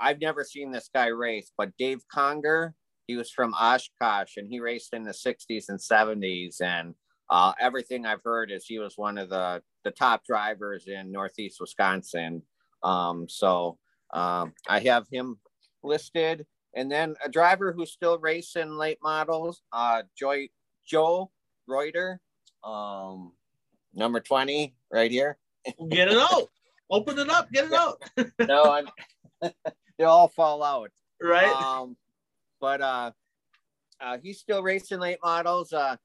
[0.00, 2.74] I've never seen this guy race, but Dave Conger,
[3.06, 6.62] he was from Oshkosh and he raced in the 60s and 70s.
[6.62, 6.94] And
[7.28, 11.58] uh, everything I've heard is he was one of the, the top drivers in Northeast
[11.60, 12.42] Wisconsin.
[12.82, 13.78] Um, so
[14.14, 15.38] um, I have him
[15.82, 16.46] listed.
[16.74, 20.48] And then a driver who's still racing late models, uh, Joy,
[20.86, 21.30] Joe
[21.66, 22.20] Reuter,
[22.64, 23.32] um,
[23.94, 25.36] number 20 right here.
[25.90, 26.48] Get it out.
[26.90, 27.50] Open it up.
[27.50, 28.02] Get it out.
[28.40, 28.88] no, I'm,
[29.98, 30.90] they all fall out.
[31.22, 31.48] Right.
[31.48, 31.96] Um,
[32.60, 33.10] but uh,
[34.00, 35.72] uh, he's still racing late models.
[35.72, 35.96] Uh,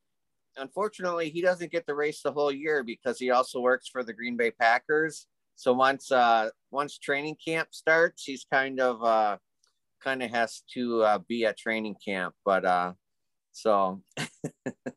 [0.58, 4.14] unfortunately, he doesn't get to race the whole year because he also works for the
[4.14, 5.28] Green Bay Packers.
[5.56, 9.38] So once uh, once training camp starts, he's kind of uh,
[10.04, 12.34] kind of has to uh, be at training camp.
[12.44, 12.94] But uh,
[13.52, 14.02] so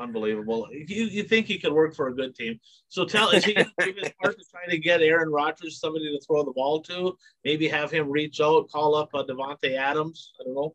[0.00, 0.68] unbelievable.
[0.72, 2.58] You, you think he could work for a good team?
[2.88, 6.52] So tell is he his part to to get Aaron Rodgers somebody to throw the
[6.52, 7.16] ball to?
[7.44, 10.32] Maybe have him reach out, call up uh, Davante Adams.
[10.40, 10.74] I don't know.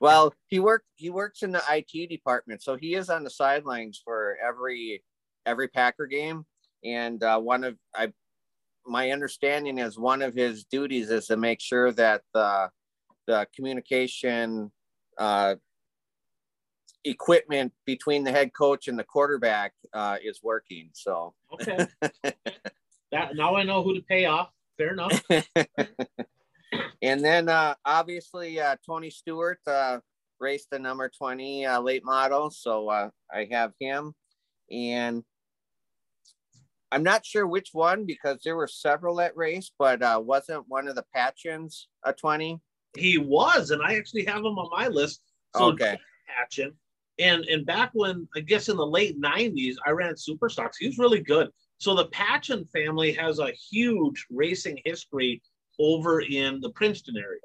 [0.00, 0.86] Well, he worked.
[0.96, 5.02] He works in the IT department, so he is on the sidelines for every
[5.46, 6.44] every Packer game.
[6.84, 8.12] And uh, one of I,
[8.86, 12.70] my understanding is one of his duties is to make sure that the
[13.26, 14.70] the communication
[15.16, 15.54] uh,
[17.04, 20.90] equipment between the head coach and the quarterback uh, is working.
[20.92, 21.86] So okay,
[23.12, 24.50] that now I know who to pay off.
[24.76, 25.22] Fair enough.
[27.02, 29.98] and then uh, obviously uh, Tony Stewart uh,
[30.40, 34.14] raced the number twenty uh, late model, so uh, I have him,
[34.70, 35.22] and
[36.90, 40.88] I'm not sure which one because there were several that race, but uh, wasn't one
[40.88, 42.60] of the Patchins a twenty?
[42.96, 45.20] He was, and I actually have him on my list.
[45.56, 45.98] So okay.
[46.28, 46.72] Patchin,
[47.18, 50.78] and and back when I guess in the late '90s, I ran super stocks.
[50.78, 51.48] He was really good.
[51.78, 55.42] So the Patchin family has a huge racing history
[55.78, 57.40] over in the Princeton area.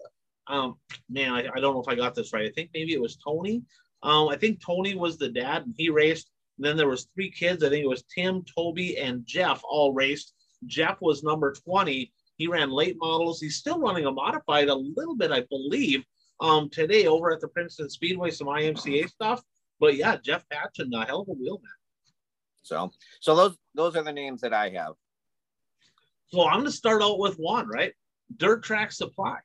[0.48, 0.76] Um,
[1.10, 2.48] man, I, I don't know if I got this right.
[2.48, 3.64] I think maybe it was Tony.
[4.02, 6.30] Um, I think Tony was the dad, and he raced.
[6.58, 7.64] And then there was three kids.
[7.64, 10.34] I think it was Tim, Toby, and Jeff all raced.
[10.66, 12.12] Jeff was number 20.
[12.38, 13.40] He ran late models.
[13.40, 16.04] He's still running a modified a little bit, I believe,
[16.42, 19.42] um, today over at the Princeton Speedway, some IMCA stuff.
[19.80, 21.70] But yeah, Jeff Patchin, a hell of a wheelman.
[22.64, 24.94] So, so those those are the names that I have.
[26.28, 27.94] So I'm going to start out with one, right?
[28.38, 29.38] Dirt Track Supply.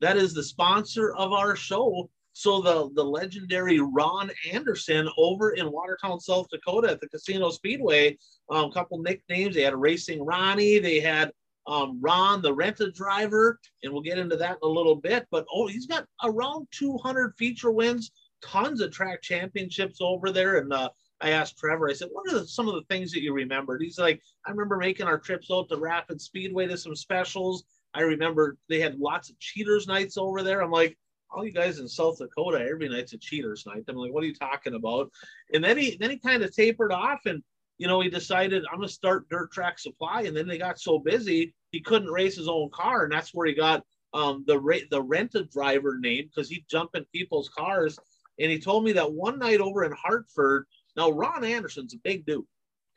[0.00, 2.08] That is the sponsor of our show.
[2.32, 8.16] So the the legendary Ron Anderson over in Watertown, South Dakota, at the Casino Speedway,
[8.50, 9.56] um, a couple nicknames.
[9.56, 10.78] They had Racing Ronnie.
[10.78, 11.32] They had
[11.66, 15.26] um, Ron, the rented driver, and we'll get into that in a little bit.
[15.30, 20.58] But oh, he's got around 200 feature wins tons of track championships over there.
[20.58, 23.22] And uh, I asked Trevor, I said, what are the, some of the things that
[23.22, 23.82] you remembered?
[23.82, 27.64] He's like, I remember making our trips out to Rapid Speedway to some specials.
[27.94, 30.62] I remember they had lots of cheaters nights over there.
[30.62, 30.96] I'm like,
[31.30, 33.84] all you guys in South Dakota, every night's a cheaters night.
[33.88, 35.10] I'm like, what are you talking about?
[35.54, 37.42] And then he then he kind of tapered off and
[37.78, 40.22] you know, he decided I'm gonna start dirt track supply.
[40.22, 43.04] And then they got so busy he couldn't race his own car.
[43.04, 47.04] And that's where he got um, the the rented driver name because he'd jump in
[47.12, 47.98] people's cars
[48.40, 52.26] and he told me that one night over in Hartford, now Ron Anderson's a big
[52.26, 52.44] dude.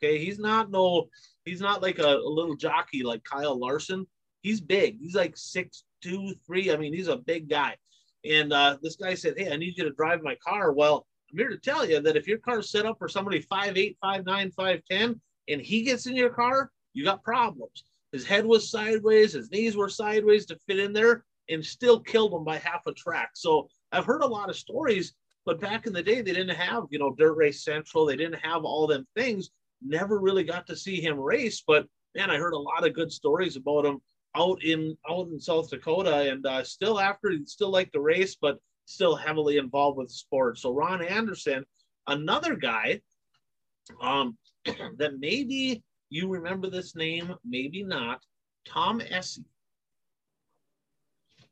[0.02, 0.18] Okay.
[0.18, 1.08] He's not no,
[1.44, 4.06] he's not like a, a little jockey like Kyle Larson.
[4.42, 4.98] He's big.
[5.00, 6.72] He's like six, two, three.
[6.72, 7.76] I mean, he's a big guy.
[8.24, 10.72] And uh, this guy said, Hey, I need you to drive my car.
[10.72, 13.76] Well, I'm here to tell you that if your car's set up for somebody five
[13.76, 17.84] eight, five nine, five ten, and he gets in your car, you got problems.
[18.12, 22.32] His head was sideways, his knees were sideways to fit in there, and still killed
[22.32, 23.30] him by half a track.
[23.34, 25.14] So I've heard a lot of stories
[25.46, 28.06] but back in the day, they didn't have, you know, Dirt Race Central.
[28.06, 29.50] They didn't have all them things.
[29.82, 31.62] Never really got to see him race.
[31.66, 34.00] But man, I heard a lot of good stories about him
[34.36, 38.58] out in out in South Dakota, and uh, still after still like the race, but
[38.86, 40.58] still heavily involved with sport.
[40.58, 41.64] So Ron Anderson,
[42.06, 43.00] another guy,
[44.00, 44.36] um,
[44.96, 48.22] that maybe you remember this name, maybe not.
[48.66, 49.44] Tom Essie.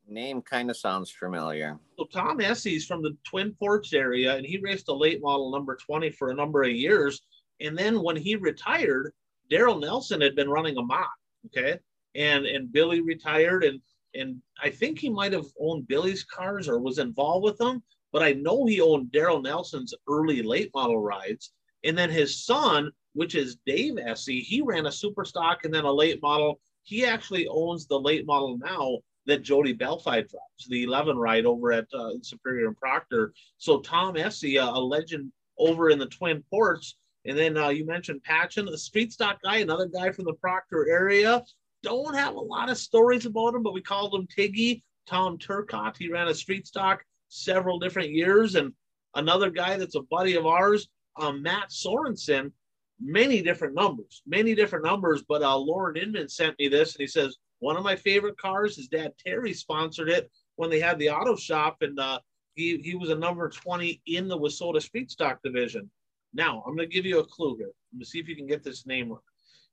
[0.09, 1.79] Name kind of sounds familiar.
[1.99, 5.77] So Tom Essie's from the Twin Forks area, and he raced a late model number
[5.77, 7.23] 20 for a number of years.
[7.61, 9.13] And then when he retired,
[9.51, 11.07] Daryl Nelson had been running a mod.
[11.47, 11.79] Okay.
[12.15, 13.81] And and Billy retired and
[14.15, 18.23] and I think he might have owned Billy's cars or was involved with them, but
[18.23, 21.53] I know he owned Daryl Nelson's early late model rides.
[21.85, 25.85] And then his son, which is Dave Essie, he ran a super stock and then
[25.85, 26.61] a late model.
[26.83, 31.73] He actually owns the late model now that Jody Belfi drives, the 11 ride over
[31.73, 33.33] at uh, Superior and Proctor.
[33.59, 36.97] So Tom Essie, uh, a legend over in the Twin Ports.
[37.25, 40.89] And then uh, you mentioned Patchen, a street stock guy, another guy from the Proctor
[40.89, 41.43] area.
[41.83, 44.83] Don't have a lot of stories about him, but we called him Tiggy.
[45.07, 48.55] Tom Turcott, he ran a street stock several different years.
[48.55, 48.73] And
[49.15, 50.89] another guy that's a buddy of ours,
[51.21, 52.53] um, Matt Sorensen,
[53.01, 55.25] many different numbers, many different numbers.
[55.29, 58.75] But uh, Lauren Inman sent me this and he says, one of my favorite cars,
[58.75, 61.77] his dad Terry sponsored it when they had the auto shop.
[61.81, 62.19] And uh,
[62.55, 65.89] he, he was a number 20 in the WISSOTA Street Stock division.
[66.35, 67.71] Now, I'm going to give you a clue here.
[67.93, 69.21] Let me see if you can get this name right.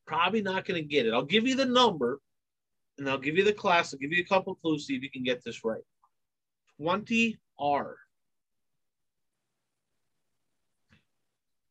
[0.06, 1.14] Probably not going to get it.
[1.14, 2.20] I'll give you the number
[3.00, 3.92] and I'll give you the class.
[3.92, 5.82] I'll give you a couple clues, see if you can get this right.
[6.80, 7.94] 20R.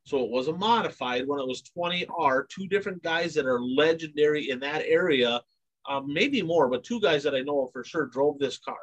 [0.02, 4.50] So it was a modified when it was 20R, two different guys that are legendary
[4.50, 5.40] in that area,
[5.88, 8.78] um, maybe more, but two guys that I know of for sure drove this car.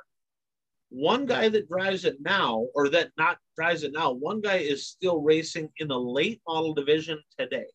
[0.90, 4.88] One guy that drives it now, or that not drives it now, one guy is
[4.88, 7.66] still racing in the late model division today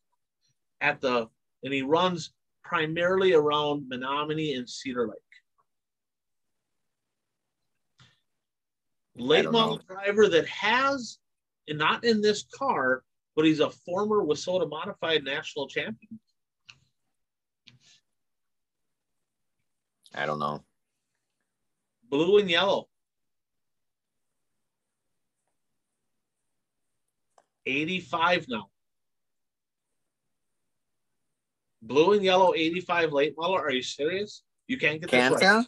[0.81, 1.27] at the,
[1.63, 5.17] and he runs primarily around Menominee and Cedar Lake.
[9.17, 9.95] Late model know.
[9.95, 11.19] driver that has,
[11.67, 13.03] and not in this car,
[13.35, 16.19] but he's a former WISSOTA modified national champion.
[20.13, 20.63] I don't know.
[22.09, 22.87] Blue and yellow.
[27.65, 28.67] 85 now.
[31.81, 33.55] Blue and yellow 85 late model.
[33.55, 34.43] Are you serious?
[34.67, 35.65] You can't get this Canta?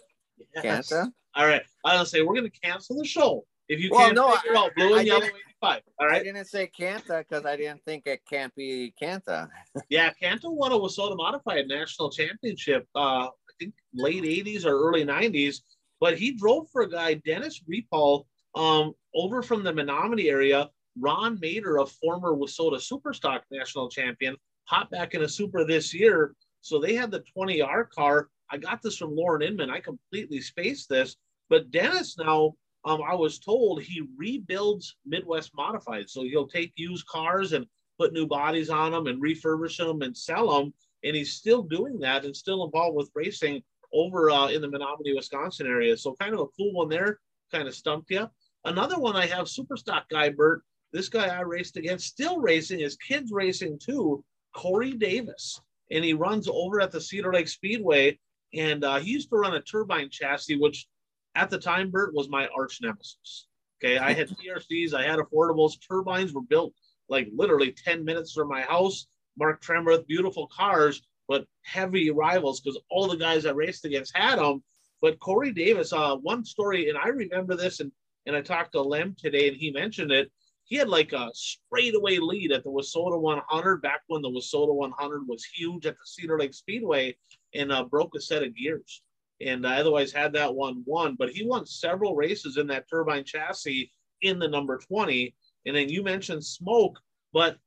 [0.56, 0.63] right.
[0.63, 0.91] Yes.
[0.91, 1.63] All right.
[1.86, 4.58] I was say we're going to cancel the show if you well, can't no, figure
[4.58, 5.82] I, out blue I, and I yellow 85.
[5.99, 6.21] All right.
[6.21, 9.47] I didn't say Canta because I didn't think it can't be Canta.
[9.89, 13.27] yeah, Canta won a WISSOTA Modified National Championship, uh,
[13.59, 15.61] think late 80s or early 90s.
[15.99, 20.69] But he drove for a guy, Dennis Repal, um, over from the Menominee area.
[20.99, 24.35] Ron Mader, a former WISSOTA Superstock national champion,
[24.65, 26.35] hot back in a super this year.
[26.61, 28.29] So they had the 20R car.
[28.51, 29.71] I got this from Lauren Inman.
[29.71, 31.15] I completely spaced this.
[31.49, 32.53] But Dennis now
[32.85, 36.09] um, I was told he rebuilds Midwest modified.
[36.09, 37.65] So he'll take used cars and
[37.99, 40.73] put new bodies on them and refurbish them and sell them.
[41.03, 43.61] And he's still doing that and still involved with racing
[43.93, 45.95] over uh, in the Menomonie, Wisconsin area.
[45.97, 47.19] So kind of a cool one there,
[47.51, 48.27] kind of stumped you.
[48.65, 50.63] Another one I have, Superstock guy, Bert.
[50.93, 54.23] This guy I raced against, still racing, his kids racing too,
[54.55, 55.59] Corey Davis.
[55.91, 58.19] And he runs over at the Cedar Lake Speedway.
[58.53, 60.87] And uh, he used to run a turbine chassis, which
[61.35, 63.47] at the time, Bert was my arch nemesis.
[63.83, 65.73] Okay, I had TRCs, I had affordables.
[65.85, 66.73] Turbines were built
[67.09, 69.07] like literally 10 minutes from my house.
[69.37, 74.39] Mark Tremorth, beautiful cars, but heavy rivals because all the guys I raced against had
[74.39, 74.63] them.
[75.01, 77.91] But Corey Davis, uh, one story, and I remember this, and
[78.25, 80.31] and I talked to Lem today, and he mentioned it.
[80.63, 85.27] He had like a straightaway lead at the WISSOTA 100 back when the WISSOTA 100
[85.27, 87.17] was huge at the Cedar Lake Speedway,
[87.53, 89.01] and uh, broke a set of gears
[89.45, 91.15] and I otherwise had that one won.
[91.17, 93.91] But he won several races in that turbine chassis
[94.21, 95.33] in the number 20.
[95.65, 96.99] And then you mentioned Smoke,
[97.31, 97.57] but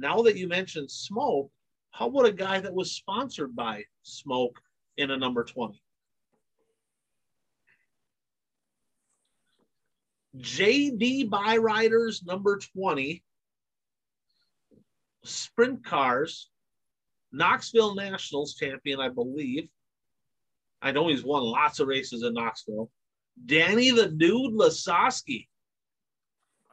[0.00, 1.50] now that you mentioned Smoke,
[1.90, 4.58] how about a guy that was sponsored by Smoke
[4.96, 5.80] in a number 20?
[10.36, 13.22] JD Byriders number 20,
[15.24, 16.48] sprint cars,
[17.32, 19.68] Knoxville Nationals champion, I believe.
[20.80, 22.90] I know he's won lots of races in Knoxville.
[23.44, 25.48] Danny the Dude Lasoski.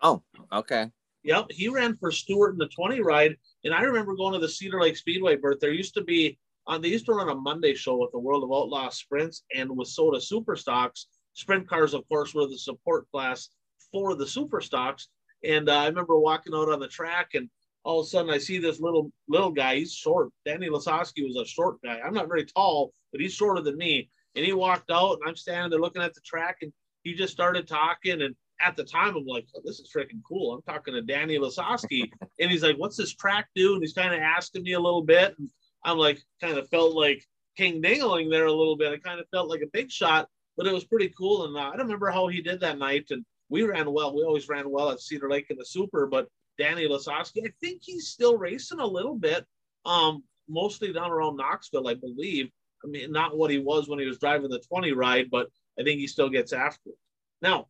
[0.02, 0.92] Oh, okay.
[1.28, 3.36] Yep, he ran for Stewart in the 20 ride.
[3.66, 5.60] And I remember going to the Cedar Lake Speedway, Bert.
[5.60, 8.46] There used to be, on they used to run a Monday show with the World
[8.46, 11.08] of Outlaw Sprints and WISSOTA Super Stocks.
[11.34, 13.50] Sprint cars, of course, were the support class
[13.92, 15.10] for the Super Stocks.
[15.44, 17.50] And uh, I remember walking out on the track and
[17.84, 19.76] all of a sudden I see this little little guy.
[19.76, 20.30] He's short.
[20.46, 22.00] Danny Lasoski was a short guy.
[22.00, 24.10] I'm not very tall, but he's shorter than me.
[24.36, 26.72] And he walked out, and I'm standing there looking at the track, and
[27.04, 28.22] he just started talking.
[28.22, 31.38] And at the time, I'm like, oh, "This is freaking cool." I'm talking to Danny
[31.38, 34.80] Lasoski, and he's like, "What's this track do?" And he's kind of asking me a
[34.80, 35.50] little bit, and
[35.84, 37.24] I'm like, kind of felt like
[37.56, 38.92] King Dingling there a little bit.
[38.92, 40.28] I kind of felt like a big shot.
[40.56, 41.46] but it was pretty cool.
[41.46, 43.06] And uh, I don't remember how he did that night.
[43.12, 44.16] And we ran well.
[44.16, 46.08] We always ran well at Cedar Lake in the Super.
[46.08, 46.28] But
[46.58, 49.46] Danny Lasoski, I think he's still racing a little bit,
[49.86, 52.50] um, mostly down around Knoxville, I believe.
[52.84, 55.48] I mean, not what he was when he was driving the 20 ride, but
[55.80, 56.98] I think he still gets after it.
[57.42, 57.68] Now,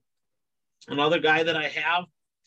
[0.88, 2.06] another guy that I have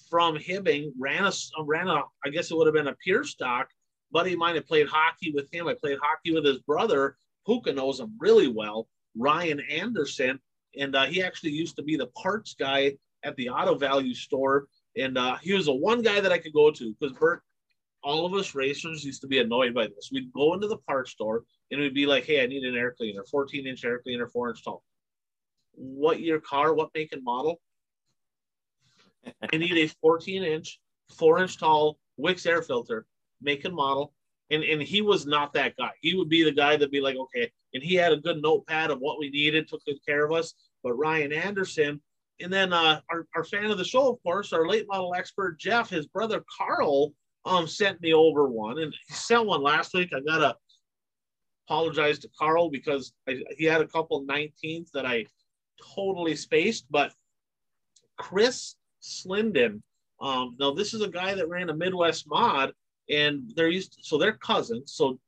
[0.09, 3.68] from Hibbing ran a ran a I guess it would have been a pure stock.
[4.12, 5.68] Buddy of mine had played hockey with him.
[5.68, 7.16] I played hockey with his brother.
[7.47, 8.89] Puka knows him really well.
[9.16, 10.41] Ryan Anderson,
[10.78, 14.66] and uh, he actually used to be the parts guy at the Auto Value store.
[14.97, 17.43] And uh, he was the one guy that I could go to because Bert,
[18.03, 20.11] all of us racers used to be annoyed by this.
[20.12, 22.93] We'd go into the parts store and we'd be like, "Hey, I need an air
[22.97, 24.83] cleaner, 14 inch air cleaner, four inch tall.
[25.72, 26.74] What your car?
[26.74, 27.61] What make and model?
[29.53, 33.07] I need a 14 inch, four inch tall Wix air filter,
[33.41, 34.12] make and model.
[34.51, 35.93] And, and he was not that guy.
[36.01, 37.51] He would be the guy that'd be like, okay.
[37.73, 40.55] And he had a good notepad of what we needed, took good care of us.
[40.83, 42.01] But Ryan Anderson,
[42.41, 45.59] and then uh, our, our fan of the show, of course, our late model expert,
[45.59, 47.12] Jeff, his brother Carl,
[47.45, 48.79] um, sent me over one.
[48.79, 50.11] And he sent one last week.
[50.14, 50.57] I got to
[51.68, 55.27] apologize to Carl because I, he had a couple 19s that I
[55.95, 56.87] totally spaced.
[56.91, 57.12] But
[58.18, 59.83] Chris Slinden.
[60.21, 62.73] Um, now this is a guy that ran a Midwest mod,
[63.09, 64.93] and they're used to, so they're cousins.
[64.95, 65.19] So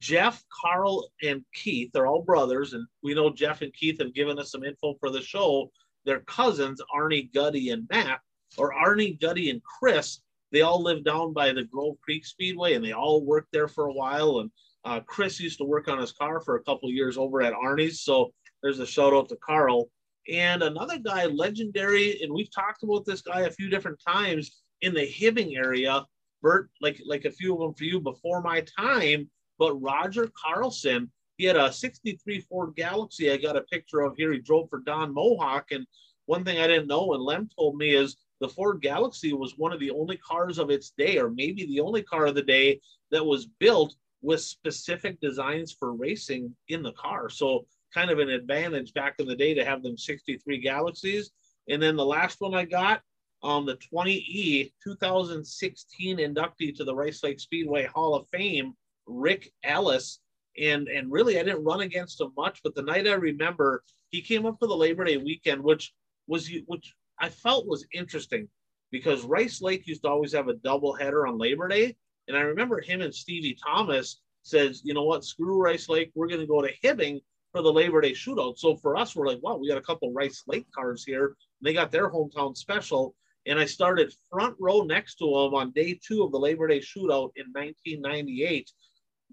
[0.00, 4.38] Jeff, Carl, and Keith, they're all brothers, and we know Jeff and Keith have given
[4.38, 5.70] us some info for the show.
[6.04, 8.20] Their cousins, Arnie, Gutty, and Matt,
[8.56, 10.20] or Arnie, Gutty, and Chris,
[10.52, 13.86] they all live down by the Grove Creek Speedway, and they all worked there for
[13.86, 14.40] a while.
[14.40, 14.50] And
[14.84, 18.02] uh, Chris used to work on his car for a couple years over at Arnie's.
[18.02, 18.32] So
[18.62, 19.90] there's a shout out to Carl.
[20.28, 24.94] And another guy, legendary, and we've talked about this guy a few different times in
[24.94, 26.06] the Hibbing area.
[26.42, 31.10] Bert, like like a few of them for you before my time, but Roger Carlson,
[31.38, 33.30] he had a 63 Ford Galaxie.
[33.30, 34.32] I got a picture of here.
[34.32, 35.72] He drove for Don Mohawk.
[35.72, 35.86] And
[36.26, 39.72] one thing I didn't know, and Lem told me, is the Ford Galaxie was one
[39.72, 42.80] of the only cars of its day, or maybe the only car of the day
[43.10, 47.28] that was built with specific designs for racing in the car.
[47.28, 51.30] So kind of an advantage back in the day to have them 63 Galaxies.
[51.68, 53.00] And then the last one I got,
[53.42, 58.74] um, the 20E 2016 inductee to the Rice Lake Speedway Hall of Fame,
[59.06, 60.20] Rick Ellis.
[60.60, 64.22] And, and really, I didn't run against him much, but the night I remember, he
[64.22, 65.92] came up for the Labor Day weekend, which
[66.26, 68.48] was which I felt was interesting
[68.90, 71.96] because Rice Lake used to always have a double header on Labor Day.
[72.28, 76.28] And I remember him and Stevie Thomas says, you know what, screw Rice Lake, we're
[76.28, 77.20] going to go to Hibbing
[77.54, 78.58] for the Labor Day shootout.
[78.58, 81.36] So for us, we're like, wow, we got a couple Rice Lake cars here.
[81.62, 83.14] They got their hometown special.
[83.46, 86.80] And I started front row next to him on day two of the Labor Day
[86.80, 88.68] shootout in 1998.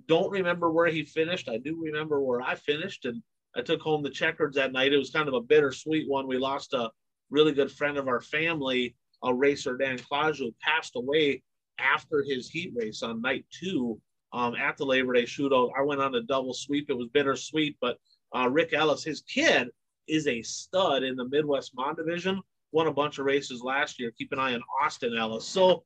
[0.07, 1.49] Don't remember where he finished.
[1.49, 3.23] I do remember where I finished, and
[3.55, 4.93] I took home the checkers that night.
[4.93, 6.27] It was kind of a bittersweet one.
[6.27, 6.91] We lost a
[7.31, 11.41] really good friend of our family, a racer, Dan Claudio, passed away
[11.79, 13.99] after his heat race on night two
[14.33, 15.71] um, at the Labor Day shootout.
[15.77, 16.89] I went on a double sweep.
[16.89, 17.97] It was bittersweet, but
[18.35, 19.69] uh, Rick Ellis, his kid,
[20.07, 22.41] is a stud in the Midwest Mod Division.
[22.71, 24.11] Won a bunch of races last year.
[24.17, 25.45] Keep an eye on Austin Ellis.
[25.45, 25.83] So,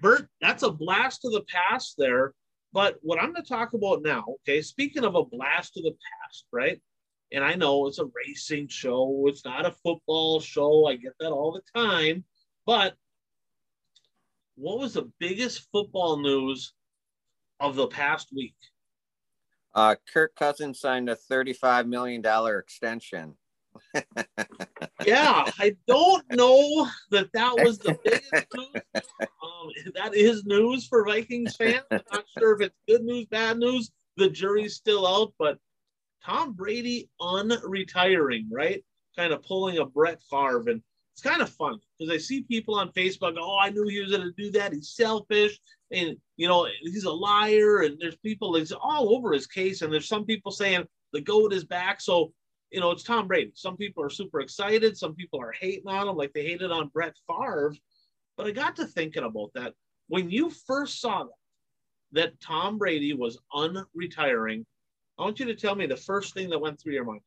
[0.00, 2.34] Bert, that's a blast to the past there.
[2.72, 5.90] But what I'm going to talk about now, okay, speaking of a blast to the
[5.90, 6.80] past, right?
[7.32, 10.86] And I know it's a racing show, it's not a football show.
[10.86, 12.24] I get that all the time.
[12.66, 12.94] But
[14.56, 16.72] what was the biggest football news
[17.58, 18.54] of the past week?
[19.74, 22.22] Uh, Kirk Cousins signed a $35 million
[22.58, 23.36] extension.
[25.06, 28.82] yeah, I don't know that that was the biggest news.
[28.94, 31.84] Um, that is news for Vikings fans.
[31.90, 33.90] I'm not sure if it's good news, bad news.
[34.16, 35.58] The jury's still out, but
[36.24, 38.84] Tom Brady unretiring, right?
[39.16, 40.68] Kind of pulling a Brett Favre.
[40.68, 40.82] And
[41.12, 44.10] it's kind of fun because I see people on Facebook, oh, I knew he was
[44.10, 44.72] going to do that.
[44.72, 45.58] He's selfish
[45.92, 49.92] and you know he's a liar and there's people it's all over his case and
[49.92, 52.00] there's some people saying the goat is back.
[52.00, 52.32] So
[52.70, 53.52] you know it's tom brady.
[53.54, 54.96] Some people are super excited.
[54.96, 57.74] Some people are hating on him like they hated on brett Favre.
[58.36, 59.74] but i got to thinking about that.
[60.08, 61.30] When you first saw that
[62.12, 64.64] that tom brady was unretiring
[65.18, 67.20] i want you to tell me the first thing that went through your mind.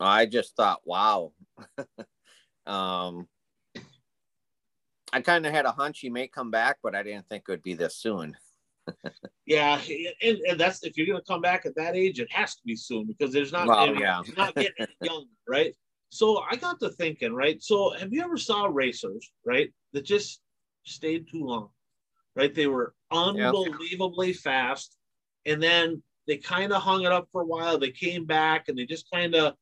[0.00, 1.32] I just thought wow
[2.68, 3.26] um
[5.12, 7.50] I kind of had a hunch he may come back, but I didn't think it
[7.50, 8.36] would be this soon.
[9.46, 9.80] yeah,
[10.22, 12.62] and, and, that's if you're going to come back at that age, it has to
[12.64, 14.22] be soon because there's not well, yeah.
[14.36, 15.74] not getting young, right?
[16.10, 17.62] So I got to thinking, right?
[17.62, 20.40] So have you ever saw racers, right, that just
[20.84, 21.68] stayed too long,
[22.34, 22.54] right?
[22.54, 24.96] They were unbelievably fast,
[25.44, 27.78] and then they kind of hung it up for a while.
[27.78, 29.54] They came back and they just kind of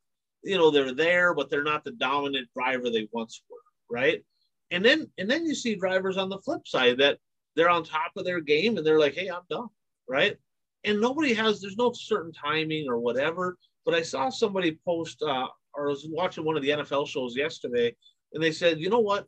[0.47, 3.59] you know, they're there, but they're not the dominant driver they once were,
[3.90, 4.22] right?
[4.70, 7.18] And then and then you see drivers on the flip side that
[7.57, 9.68] they're on top of their game and they're like, hey, I'm done,
[10.09, 10.36] right?
[10.84, 13.57] And nobody has, there's no certain timing or whatever.
[13.84, 17.36] But I saw somebody post, uh, or I was watching one of the NFL shows
[17.36, 17.94] yesterday,
[18.32, 19.26] and they said, you know what?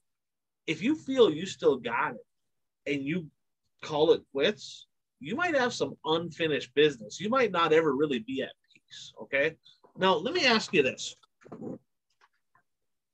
[0.67, 3.27] If you feel you still got it and you
[3.83, 4.87] call it quits,
[5.21, 7.21] you might have some unfinished business.
[7.21, 9.13] You might not ever really be at peace.
[9.23, 9.57] Okay.
[9.99, 11.17] Now, let me ask you this.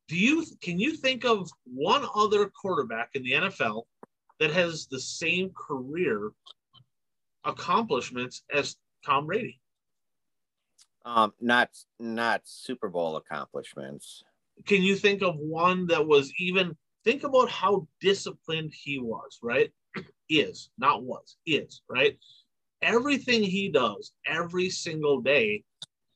[0.07, 3.85] Do you can you think of one other quarterback in the NFL
[4.39, 6.31] that has the same career
[7.45, 9.59] accomplishments as Tom Brady?
[11.07, 14.23] Um, not not Super Bowl accomplishments.
[14.67, 19.73] Can you think of one that was even think about how disciplined he was, right?
[20.29, 22.19] is, not was, is, right?
[22.83, 25.65] Everything he does every single day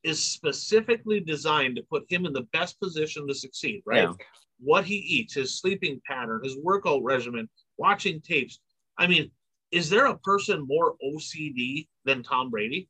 [0.08, 4.08] is specifically designed to put him in the best position to succeed, right?
[4.08, 4.12] Yeah.
[4.58, 8.58] What he eats, his sleeping pattern, his workout regimen, watching tapes.
[8.96, 9.30] I mean,
[9.70, 12.88] is there a person more OCD than Tom Brady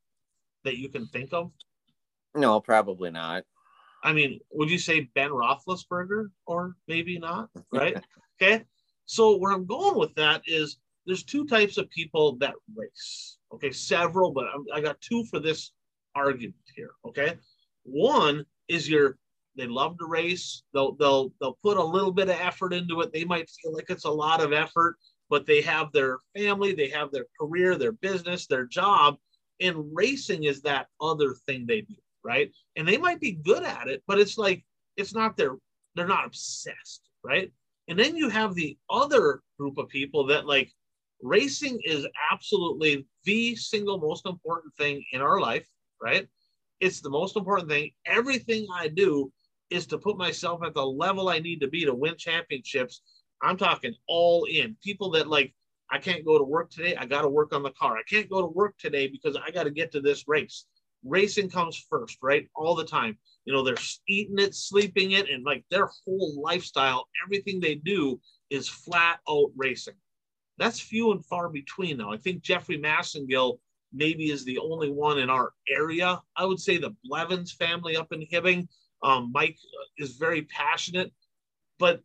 [0.64, 1.50] that you can think of?
[2.34, 3.42] No, probably not.
[4.04, 7.48] I mean, would you say Ben Roethlisberger or maybe not?
[7.72, 8.00] Right.
[8.40, 8.64] okay.
[9.06, 13.38] So where I'm going with that is there's two types of people that race.
[13.52, 15.72] Okay, several, but I'm, I got two for this
[16.14, 16.90] argument here.
[17.06, 17.36] Okay,
[17.84, 19.18] one is your
[19.56, 20.62] they love to race.
[20.72, 23.12] They'll they'll they'll put a little bit of effort into it.
[23.12, 24.96] They might feel like it's a lot of effort,
[25.28, 29.16] but they have their family, they have their career, their business, their job,
[29.60, 32.50] and racing is that other thing they do, right?
[32.76, 34.64] And they might be good at it, but it's like
[34.96, 35.56] it's not their
[35.94, 37.52] they're not obsessed, right?
[37.88, 40.70] And then you have the other group of people that like
[41.22, 45.66] racing is absolutely the single most important thing in our life,
[46.02, 46.26] right?
[46.80, 47.90] It's the most important thing.
[48.06, 49.32] Everything I do
[49.70, 53.02] is to put myself at the level I need to be to win championships.
[53.42, 54.76] I'm talking all in.
[54.82, 55.54] People that like,
[55.90, 56.96] I can't go to work today.
[56.96, 57.96] I got to work on the car.
[57.96, 60.66] I can't go to work today because I got to get to this race.
[61.04, 62.46] Racing comes first, right?
[62.54, 63.16] All the time.
[63.44, 63.76] You know, they're
[64.08, 68.20] eating it, sleeping it, and like their whole lifestyle, everything they do
[68.50, 69.94] is flat out racing.
[70.58, 72.12] That's few and far between though.
[72.12, 73.58] I think Jeffrey Massengill
[73.92, 76.20] maybe is the only one in our area.
[76.36, 78.68] I would say the Blevins family up in Hibbing.
[79.02, 79.58] Um, Mike
[79.96, 81.12] is very passionate,
[81.78, 82.00] but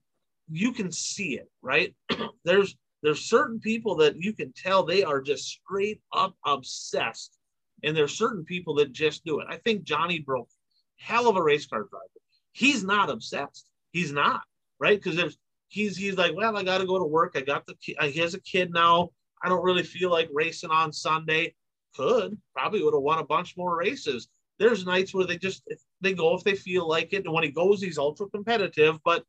[0.49, 1.95] you can see it, right?
[2.45, 7.37] there's there's certain people that you can tell they are just straight up obsessed,
[7.83, 9.47] and there's certain people that just do it.
[9.49, 10.49] I think Johnny Broke,
[10.97, 12.05] hell of a race car driver.
[12.53, 13.65] He's not obsessed.
[13.91, 14.41] He's not
[14.79, 17.33] right because there's he's he's like, well, I got to go to work.
[17.35, 19.09] I got the he has a kid now.
[19.43, 21.55] I don't really feel like racing on Sunday.
[21.95, 24.27] Could probably would have won a bunch more races.
[24.59, 25.63] There's nights where they just
[26.01, 28.99] they go if they feel like it, and when he goes, he's ultra competitive.
[29.03, 29.23] But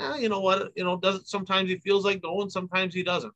[0.00, 0.72] eh, you know what?
[0.76, 3.32] You know, doesn't sometimes he feels like going, sometimes he doesn't.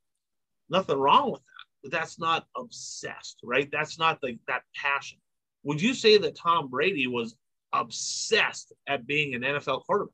[0.69, 1.65] Nothing wrong with that.
[1.83, 3.69] But that's not obsessed, right?
[3.71, 5.19] That's not the that passion.
[5.63, 7.35] Would you say that Tom Brady was
[7.73, 10.13] obsessed at being an NFL quarterback?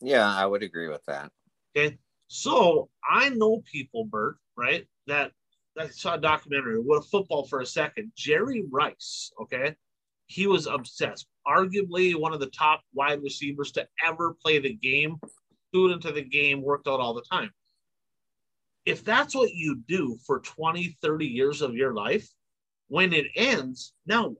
[0.00, 1.30] Yeah, I would agree with that.
[1.76, 1.98] Okay.
[2.28, 4.86] So I know people, Bert, right?
[5.06, 5.32] That
[5.78, 6.80] I saw a documentary.
[6.80, 8.12] What a football for a second.
[8.16, 9.74] Jerry Rice, okay?
[10.26, 11.26] He was obsessed.
[11.46, 15.16] Arguably one of the top wide receivers to ever play the game,
[15.72, 17.50] threw into the game, worked out all the time.
[18.86, 22.28] If that's what you do for 20, 30 years of your life,
[22.88, 24.38] when it ends, now what?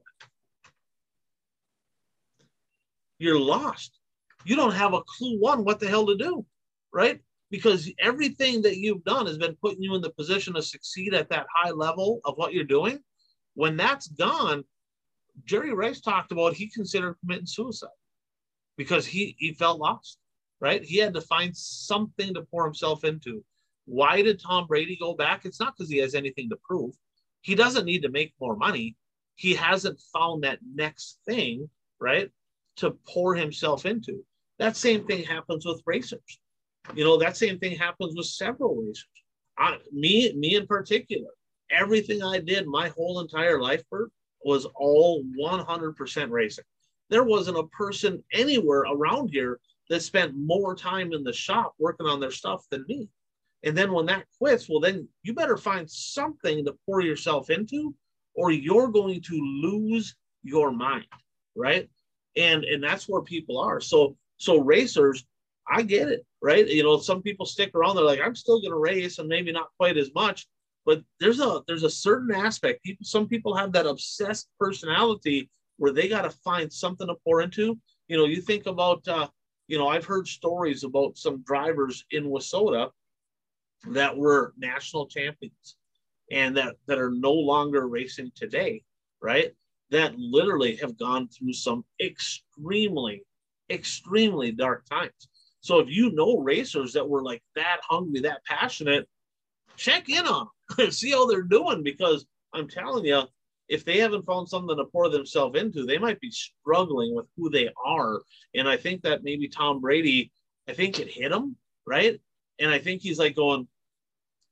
[3.17, 3.99] You're lost
[4.45, 6.45] you don't have a clue one what the hell to do,
[6.93, 7.19] right?
[7.55, 11.29] Because everything that you've done has been putting you in the position to succeed at
[11.29, 12.99] that high level of what you're doing.
[13.53, 14.65] When that's gone,
[15.45, 17.87] Jerry Rice talked about he considered committing suicide
[18.75, 20.17] because he he felt lost,
[20.59, 20.83] right?
[20.83, 23.41] He had to find something to pour himself into.
[23.85, 25.45] Why did Tom Brady go back?
[25.45, 26.93] It's not because he has anything to prove.
[27.39, 28.97] He doesn't need to make more money.
[29.35, 31.69] He hasn't found that next thing,
[32.01, 32.29] right,
[32.77, 34.25] to pour himself into.
[34.59, 36.41] That same thing happens with racers.
[36.93, 39.07] You know, that same thing happens with several racers.
[39.57, 41.29] I, me, me in particular,
[41.71, 44.11] everything I did my whole entire life, Bert,
[44.43, 46.65] was all 100% racing.
[47.09, 49.59] There wasn't a person anywhere around here
[49.89, 53.09] that spent more time in the shop working on their stuff than me.
[53.63, 57.95] And then when that quits, well, then you better find something to pour yourself into,
[58.35, 61.05] or you're going to lose your mind,
[61.55, 61.89] right?
[62.37, 63.79] And and that's where people are.
[63.79, 65.25] So so racers,
[65.67, 66.67] I get it, right?
[66.67, 67.95] You know, some people stick around.
[67.95, 70.47] They're like, I'm still going to race, and maybe not quite as much.
[70.85, 72.83] But there's a there's a certain aspect.
[72.83, 77.41] People, some people have that obsessed personality where they got to find something to pour
[77.41, 77.77] into.
[78.07, 79.27] You know, you think about, uh,
[79.67, 82.91] you know, I've heard stories about some drivers in Wissota
[83.89, 85.75] that were national champions
[86.31, 88.83] and that that are no longer racing today,
[89.21, 89.51] right?
[89.89, 93.23] That literally have gone through some extremely,
[93.71, 95.29] extremely dark times.
[95.65, 99.09] So if you know racers that were like that hungry, that passionate,
[99.77, 100.47] check in on
[100.77, 103.23] them, see how they're doing because I'm telling you,
[103.67, 107.49] if they haven't found something to pour themselves into, they might be struggling with who
[107.49, 108.21] they are.
[108.53, 110.31] And I think that maybe Tom Brady,
[110.69, 111.55] I think it hit him,
[111.87, 112.21] right?
[112.59, 113.67] And I think he's like going,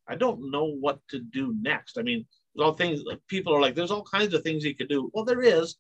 [0.08, 2.00] I don't know what to do next.
[2.00, 4.90] I mean, there's all things people are like, there's all kinds of things he could
[4.90, 5.12] do.
[5.14, 5.76] Well, there is,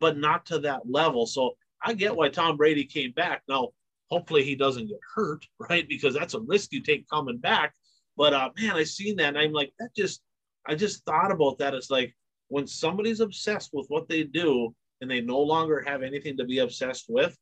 [0.00, 1.26] but not to that level.
[1.26, 3.42] So I get why Tom Brady came back.
[3.50, 3.68] Now,
[4.10, 5.88] hopefully he doesn't get hurt, right?
[5.88, 7.74] Because that's a risk you take coming back.
[8.16, 10.22] But uh, man, I seen that and I'm like, that just,
[10.66, 11.74] I just thought about that.
[11.74, 12.14] It's like
[12.48, 16.58] when somebody's obsessed with what they do and they no longer have anything to be
[16.58, 17.36] obsessed with,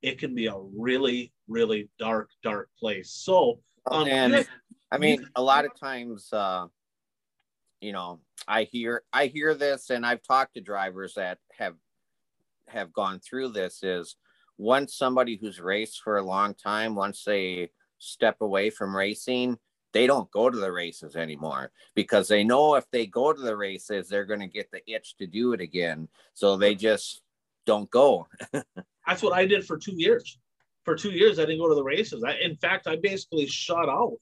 [0.00, 3.10] it can be a really, really dark, dark place.
[3.10, 3.60] So,
[3.90, 4.46] um, and
[4.90, 6.66] I mean, a lot of times, uh,
[7.80, 11.74] you know, I hear I hear this, and I've talked to drivers that have
[12.68, 13.82] have gone through this.
[13.82, 14.16] Is
[14.62, 19.58] once somebody who's raced for a long time, once they step away from racing,
[19.92, 23.56] they don't go to the races anymore because they know if they go to the
[23.56, 26.08] races, they're going to get the itch to do it again.
[26.32, 27.22] So they just
[27.66, 28.28] don't go.
[29.06, 30.38] That's what I did for two years.
[30.84, 32.24] For two years, I didn't go to the races.
[32.24, 34.18] I, in fact, I basically shut out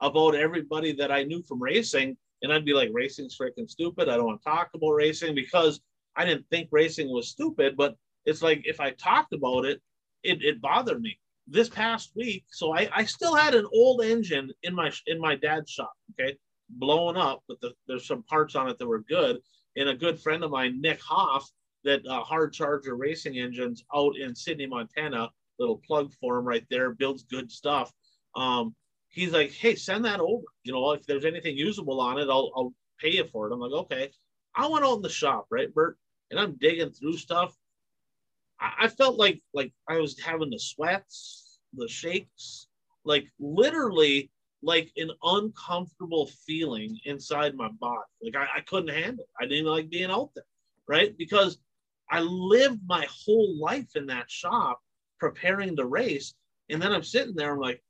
[0.00, 2.16] about everybody that I knew from racing.
[2.42, 4.08] And I'd be like, racing's freaking stupid.
[4.08, 5.80] I don't want to talk about racing because
[6.14, 7.76] I didn't think racing was stupid.
[7.76, 7.96] But
[8.28, 9.80] it's like if I talked about it,
[10.22, 11.18] it, it bothered me.
[11.50, 15.34] This past week, so I, I still had an old engine in my in my
[15.34, 16.36] dad's shop, okay,
[16.68, 19.38] blowing up, but the, there's some parts on it that were good.
[19.76, 21.48] And a good friend of mine, Nick Hoff,
[21.84, 26.66] that uh, hard charger racing engines out in Sidney, Montana, little plug for him right
[26.68, 27.92] there, builds good stuff.
[28.34, 28.74] Um,
[29.08, 30.44] he's like, hey, send that over.
[30.64, 33.54] You know, if there's anything usable on it, I'll, I'll pay you for it.
[33.54, 34.10] I'm like, okay.
[34.54, 35.96] I went out in the shop, right, Bert?
[36.30, 37.54] And I'm digging through stuff.
[38.60, 42.68] I, felt like like I was having the sweats, the shakes,
[43.04, 44.30] like literally
[44.62, 48.02] like an uncomfortable feeling inside my body.
[48.22, 49.44] Like I, I couldn't handle it.
[49.44, 50.44] I didn't like being out there,
[50.88, 51.16] right?
[51.16, 51.58] Because
[52.10, 54.80] I lived my whole life in that shop
[55.20, 56.34] preparing the race.
[56.70, 57.82] And then I'm sitting there, I'm like,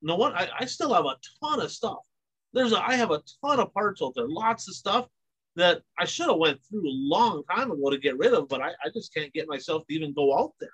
[0.00, 0.34] know what?
[0.34, 1.98] I, I still have a ton of stuff.
[2.52, 5.06] There's a, I have a ton of parts out there, lots of stuff
[5.56, 8.62] that I should have went through a long time ago to get rid of, but
[8.62, 10.70] I, I just can't get myself to even go out there.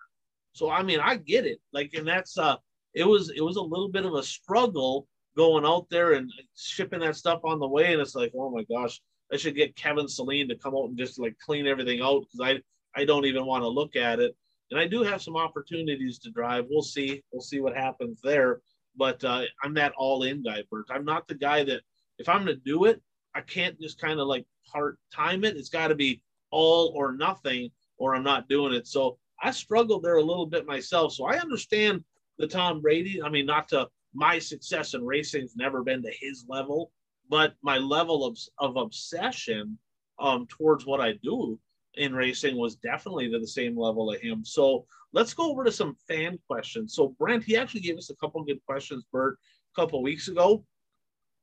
[0.52, 1.58] So I mean, I get it.
[1.72, 2.56] Like, and that's uh,
[2.94, 5.06] it was it was a little bit of a struggle
[5.36, 8.64] going out there and shipping that stuff on the way, and it's like, oh my
[8.64, 9.00] gosh,
[9.32, 12.40] I should get Kevin Celine to come out and just like clean everything out because
[12.96, 14.36] I I don't even want to look at it.
[14.70, 16.66] And I do have some opportunities to drive.
[16.68, 17.22] We'll see.
[17.32, 18.60] We'll see what happens there
[18.98, 20.86] but uh, I'm that all in guy, Bert.
[20.90, 21.80] I'm not the guy that
[22.18, 23.00] if I'm going to do it,
[23.38, 25.56] I can't just kind of like part time it.
[25.56, 26.20] It's got to be
[26.50, 28.88] all or nothing, or I'm not doing it.
[28.88, 31.12] So I struggled there a little bit myself.
[31.12, 32.02] So I understand
[32.38, 33.22] the Tom Brady.
[33.22, 36.90] I mean, not to my success in racing's never been to his level,
[37.30, 39.78] but my level of, of obsession
[40.18, 41.60] um, towards what I do
[41.94, 44.44] in racing was definitely to the same level of him.
[44.44, 46.92] So let's go over to some fan questions.
[46.92, 49.38] So Brent, he actually gave us a couple good questions, Bert,
[49.76, 50.64] a couple weeks ago,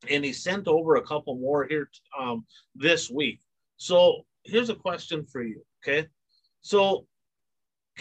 [0.10, 1.90] and he sent over a couple more here
[2.20, 2.46] um,
[2.76, 3.40] this week.
[3.78, 5.62] So here's a question for you.
[5.84, 6.08] Okay,
[6.62, 7.06] so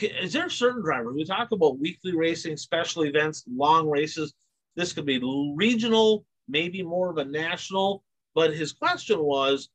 [0.00, 1.14] is there certain drivers?
[1.14, 4.34] We talk about weekly racing, special events, long races.
[4.76, 5.20] This could be
[5.56, 8.02] regional, maybe more of a national.
[8.34, 9.68] But his question was,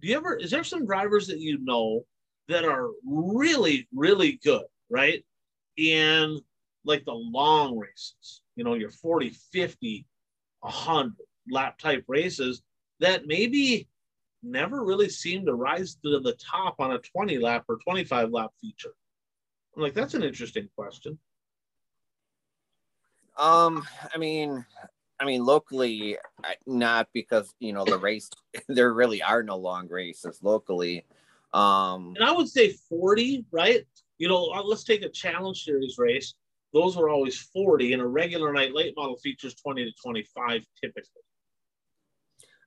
[0.00, 2.04] do you ever is there some drivers that you know
[2.48, 5.24] that are really, really good, right?
[5.76, 6.38] In
[6.84, 10.06] like the long races, you know, your 40, 50,
[10.60, 11.12] 100
[11.50, 12.62] lap type races
[13.00, 13.88] that maybe
[14.42, 18.50] never really seem to rise to the top on a 20 lap or 25 lap
[18.60, 18.94] feature.
[19.76, 21.18] I'm like, that's an interesting question.
[23.38, 24.64] Um, I mean,
[25.18, 26.18] I mean, locally,
[26.66, 28.28] not because you know the race.
[28.68, 31.04] there really are no long races locally.
[31.54, 33.84] Um, and I would say 40, right?
[34.18, 36.34] You know, uh, let's take a challenge series race.
[36.72, 41.22] Those were always 40, and a regular night late model features 20 to 25 typically.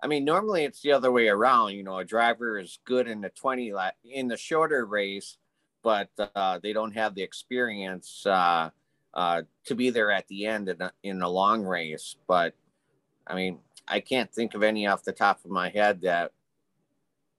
[0.06, 1.74] I mean, normally it's the other way around.
[1.74, 5.39] You know, a driver is good in the 20 lap in the shorter race,
[5.82, 8.70] but uh, they don't have the experience uh,
[9.16, 12.18] uh, to be there at the end in a, in a long race.
[12.28, 12.53] But
[13.26, 16.34] I mean, I can't think of any off the top of my head that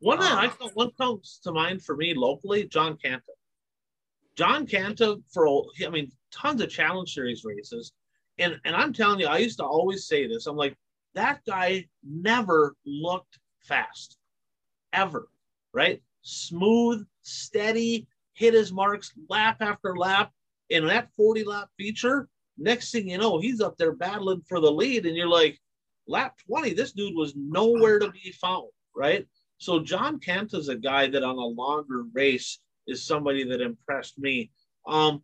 [0.01, 3.35] one that I one comes to mind for me locally, John Canto.
[4.35, 5.47] John Canta for
[5.87, 7.93] I mean tons of challenge series races.
[8.41, 10.49] And and I'm telling you, I used to always say this.
[10.49, 10.77] I'm like,
[11.17, 14.17] that guy never looked fast.
[14.93, 15.29] Ever.
[15.73, 16.03] Right?
[16.23, 20.31] Smooth, steady, hit his marks lap after lap.
[20.71, 24.71] In that 40 lap feature, next thing you know, he's up there battling for the
[24.71, 25.61] lead, and you're like,
[26.09, 29.27] lap 20, this dude was nowhere to be found, right?
[29.59, 34.19] So John Kent is a guy that on a longer race is somebody that impressed
[34.19, 34.51] me.
[34.87, 35.23] Um,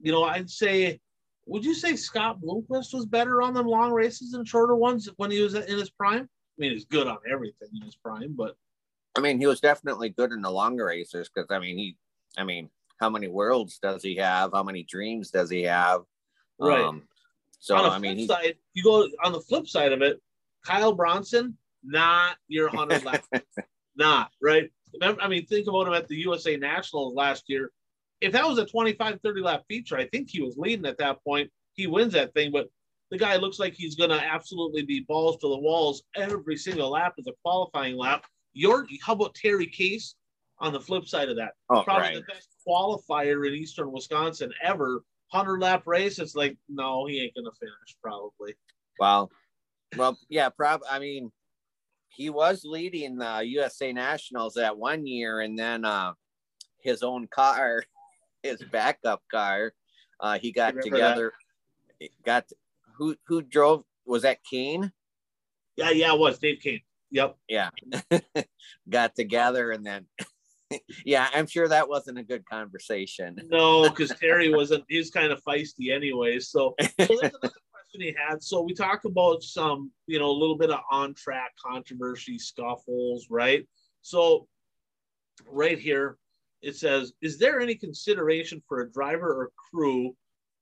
[0.00, 1.00] you know, I'd say,
[1.46, 5.30] would you say Scott Bloomquist was better on them long races and shorter ones when
[5.30, 6.22] he was in his prime?
[6.22, 8.56] I mean, he's good on everything in his prime, but
[9.16, 11.96] I mean, he was definitely good in the longer races because I mean, he,
[12.36, 12.68] I mean,
[13.00, 14.52] how many worlds does he have?
[14.52, 16.02] How many dreams does he have?
[16.58, 16.84] Right.
[16.84, 17.02] Um,
[17.58, 20.20] so I mean, he, side, you go on the flip side of it.
[20.64, 23.24] Kyle Bronson, not your hundred lap,
[23.96, 24.70] not right.
[25.02, 27.70] I mean, think about him at the USA Nationals last year.
[28.20, 31.22] If that was a 25, 30 lap feature, I think he was leading at that
[31.22, 31.50] point.
[31.74, 32.68] He wins that thing, but
[33.10, 36.90] the guy looks like he's going to absolutely be balls to the walls every single
[36.90, 38.24] lap as a qualifying lap.
[38.54, 40.14] Your, how about Terry Casey
[40.58, 41.52] on the flip side of that?
[41.68, 42.14] Oh, Probably right.
[42.14, 45.02] the best qualifier in Eastern Wisconsin ever.
[45.30, 46.18] 100 lap race.
[46.18, 48.54] It's like, no, he ain't going to finish probably.
[48.98, 49.30] Well,
[49.96, 50.80] well, yeah, prob.
[50.90, 51.30] I mean,
[52.08, 56.12] he was leading the USA Nationals that one year, and then uh,
[56.80, 57.84] his own car,
[58.46, 59.72] his backup car,
[60.20, 61.32] uh, he got together.
[62.00, 62.08] That?
[62.24, 62.52] Got
[62.96, 63.84] who who drove?
[64.04, 64.92] Was that Kane?
[65.76, 66.80] Yeah, yeah, it was Dave Kane.
[67.10, 67.36] Yep.
[67.48, 67.70] Yeah,
[68.90, 70.06] got together, and then
[71.04, 73.36] yeah, I'm sure that wasn't a good conversation.
[73.48, 74.84] No, because Terry wasn't.
[74.88, 76.40] He was kind of feisty anyway.
[76.40, 78.42] So, so that's another question he had.
[78.42, 83.28] So we talk about some, you know, a little bit of on track controversy, scuffles,
[83.30, 83.66] right?
[84.02, 84.48] So,
[85.46, 86.16] right here,
[86.62, 90.16] it says, is there any consideration for a driver or crew,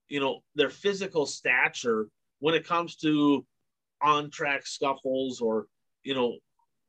[0.08, 2.08] you know, their physical stature
[2.40, 3.44] when it comes to
[4.02, 5.66] on track scuffles or,
[6.02, 6.36] you know,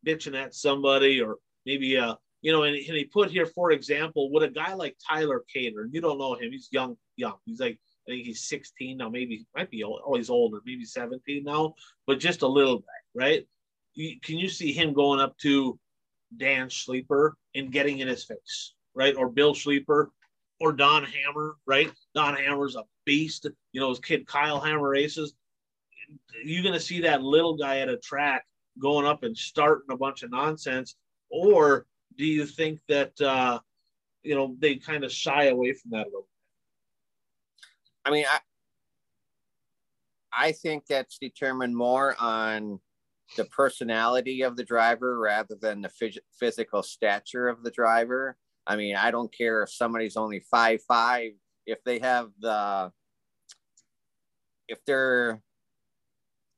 [0.06, 4.32] bitching at somebody or maybe uh you know, and, and, he put here, for example,
[4.32, 7.38] would a guy like Tyler Cater, you don't know him, he's young, young.
[7.43, 10.86] He's like, I think he's 16 now, maybe might be old, oh, he's older, maybe
[10.86, 11.74] 17 now,
[12.06, 12.86] but just a little bit,
[13.16, 13.47] right?
[13.95, 15.80] You, can you see him going up to
[16.38, 19.16] Dan Sleeper and getting in his face, right?
[19.16, 20.12] Or Bill Sleeper
[20.60, 21.91] or Don Hammer, right?
[22.14, 23.48] Don Hammer's a beast.
[23.72, 25.34] You know, his kid Kyle Hammer races.
[26.43, 28.46] You're going to see that little guy at a track
[28.80, 30.96] going up and starting a bunch of nonsense,
[31.30, 31.86] or
[32.18, 33.60] do you think that uh,
[34.24, 36.30] you know they kind of shy away from that a little bit?
[38.06, 38.39] I mean, I
[40.32, 42.80] I think that's determined more on
[43.38, 48.38] the personality of the driver rather than the phys- physical stature of the driver.
[48.68, 51.32] I mean, I don't care if somebody's only five five
[51.66, 52.91] if they have the
[54.68, 55.41] if they're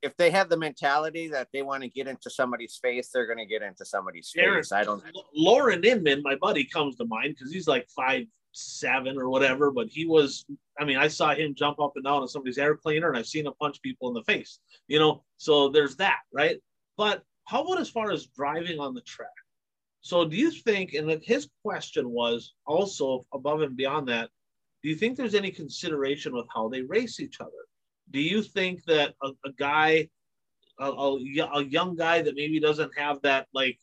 [0.04, 3.40] if they have the mentality that they want to get into somebody's face, they're going
[3.40, 4.72] to get into somebody's Aaron, face.
[4.72, 5.04] I don't.
[5.36, 9.88] Lauren Inman, my buddy, comes to mind because he's like five seven or whatever, but
[9.88, 10.46] he was.
[10.80, 13.28] I mean, I saw him jump up and down on somebody's air cleaner, and I've
[13.28, 14.60] seen him punch people in the face.
[14.88, 16.58] You know, so there's that, right?
[16.96, 19.30] But how about as far as driving on the track?
[20.08, 20.94] So do you think?
[20.94, 24.30] And his question was also above and beyond that.
[24.82, 27.68] Do you think there's any consideration with how they race each other?
[28.12, 30.10] do you think that a, a guy,
[30.80, 31.18] a, a,
[31.56, 33.80] a, young guy that maybe doesn't have that like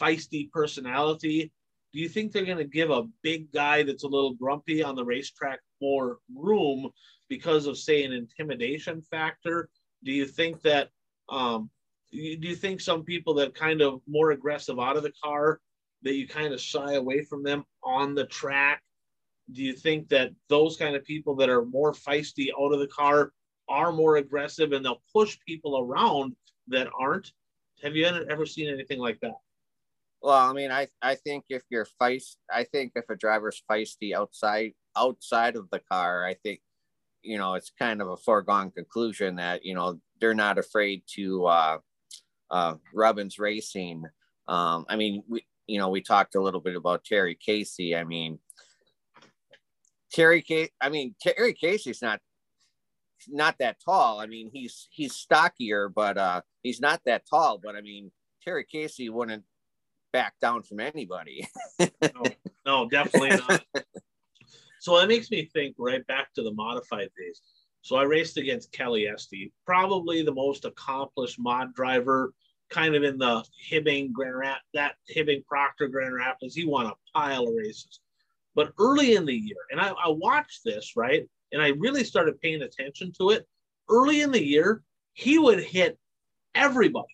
[0.00, 1.52] feisty personality,
[1.92, 4.96] do you think they're going to give a big guy that's a little grumpy on
[4.96, 6.90] the racetrack more room
[7.28, 9.68] because of, say, an intimidation factor?
[10.04, 10.88] Do you think that,
[11.28, 11.70] um,
[12.12, 15.60] do you think some people that kind of more aggressive out of the car,
[16.02, 18.82] that you kind of shy away from them on the track?
[19.52, 22.86] Do you think that those kind of people that are more feisty out of the
[22.86, 23.32] car
[23.68, 26.36] are more aggressive and they'll push people around
[26.68, 27.32] that aren't.
[27.82, 29.34] Have you ever seen anything like that?
[30.20, 34.14] Well, I mean, I I think if you're feist, I think if a driver's feisty
[34.14, 36.60] outside outside of the car, I think
[37.22, 41.46] you know it's kind of a foregone conclusion that you know they're not afraid to
[41.46, 41.78] uh,
[42.52, 44.04] uh, Robbins Racing.
[44.46, 47.96] Um, I mean, we you know we talked a little bit about Terry Casey.
[47.96, 48.38] I mean,
[50.12, 50.72] Terry Casey.
[50.80, 52.20] I mean, Terry Casey's not
[53.28, 54.20] not that tall.
[54.20, 57.58] I mean, he's he's stockier, but uh, he's not that tall.
[57.62, 58.12] But I mean,
[58.44, 59.44] Terry Casey wouldn't
[60.12, 61.48] back down from anybody.
[61.80, 62.22] no,
[62.66, 63.64] no, definitely not.
[64.80, 67.40] so that makes me think right back to the modified days.
[67.80, 72.32] So I raced against Kelly Esty, probably the most accomplished mod driver,
[72.72, 76.54] kind of in the Hibbing Grand Rap, that Hibbing Proctor Grand Rapids.
[76.54, 78.00] He won a pile of races.
[78.54, 81.28] But early in the year, and I, I watched this, right?
[81.52, 83.46] And I really started paying attention to it.
[83.88, 84.82] Early in the year,
[85.14, 85.98] he would hit
[86.54, 87.06] everybody.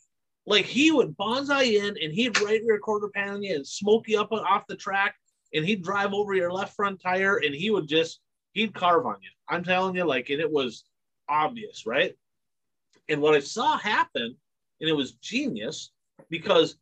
[0.46, 4.20] Like he would bonsai in and he'd right rear quarter panel you and smoke you
[4.20, 5.14] up off the track
[5.52, 8.20] and he'd drive over your left front tire and he would just
[8.52, 9.28] he'd carve on you.
[9.48, 10.84] I'm telling you, like, and it was
[11.28, 12.14] obvious, right?
[13.08, 14.36] And what I saw happen,
[14.80, 15.92] and it was genius
[16.30, 16.76] because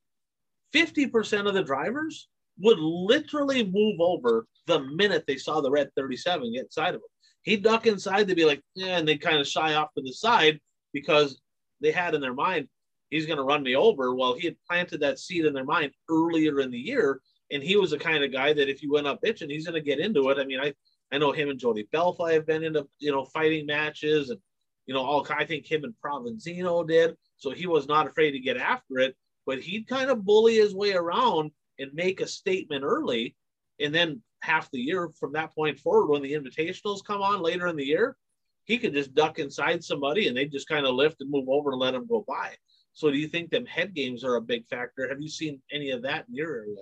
[0.74, 2.28] 50% of the drivers
[2.58, 7.10] would literally move over the minute they saw the red 37 get inside of them.
[7.42, 10.12] He'd duck inside, they'd be like, yeah, and they kind of shy off to the
[10.12, 10.58] side
[10.92, 11.40] because
[11.80, 12.68] they had in their mind,
[13.10, 14.14] he's going to run me over.
[14.14, 17.20] Well, he had planted that seed in their mind earlier in the year.
[17.52, 19.80] And he was the kind of guy that if you went up bitching, he's going
[19.80, 20.38] to get into it.
[20.38, 20.74] I mean, I,
[21.12, 24.40] I know him and Jody Belfi have been into, you know, fighting matches and,
[24.86, 27.14] you know, all, I think him and Provenzino did.
[27.36, 30.74] So he was not afraid to get after it, but he'd kind of bully his
[30.74, 33.36] way around and make a statement early.
[33.80, 37.66] And then half the year from that point forward, when the invitationals come on later
[37.66, 38.16] in the year,
[38.64, 41.70] he could just duck inside somebody and they just kind of lift and move over
[41.70, 42.54] and let him go by.
[42.92, 45.08] So do you think them head games are a big factor?
[45.08, 46.80] Have you seen any of that in your area?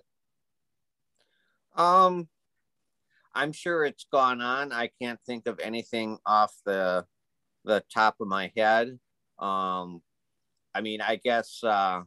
[1.77, 2.29] Um,
[3.35, 4.73] I'm sure it's gone on.
[4.73, 7.05] I can't think of anything off the
[7.65, 8.99] the top of my head.
[9.39, 10.03] Um,
[10.75, 11.63] I mean, I guess.
[11.63, 12.03] Uh,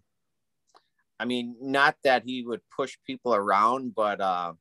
[1.20, 4.53] I mean, not that he would push people around, but uh,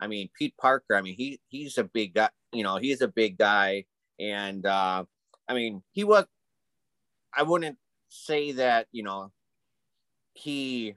[0.00, 0.96] I mean, Pete Parker.
[0.96, 2.30] I mean, he he's a big guy.
[2.52, 3.84] You know, he's a big guy,
[4.18, 5.04] and uh,
[5.48, 6.24] I mean, he was.
[7.36, 9.30] I wouldn't say that you know
[10.34, 10.94] he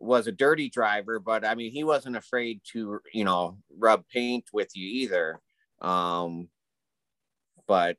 [0.00, 4.46] was a dirty driver, but I mean, he wasn't afraid to, you know, rub paint
[4.52, 5.38] with you either.
[5.82, 6.48] Um,
[7.68, 7.98] but,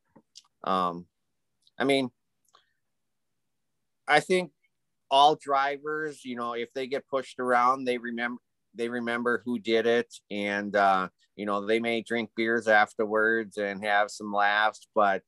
[0.64, 1.06] um,
[1.78, 2.10] I mean,
[4.12, 4.51] I think
[5.09, 8.41] all drivers, you know, if they get pushed around, they remember
[8.74, 13.84] they remember who did it, and uh, you know, they may drink beers afterwards and
[13.84, 15.22] have some laughs, but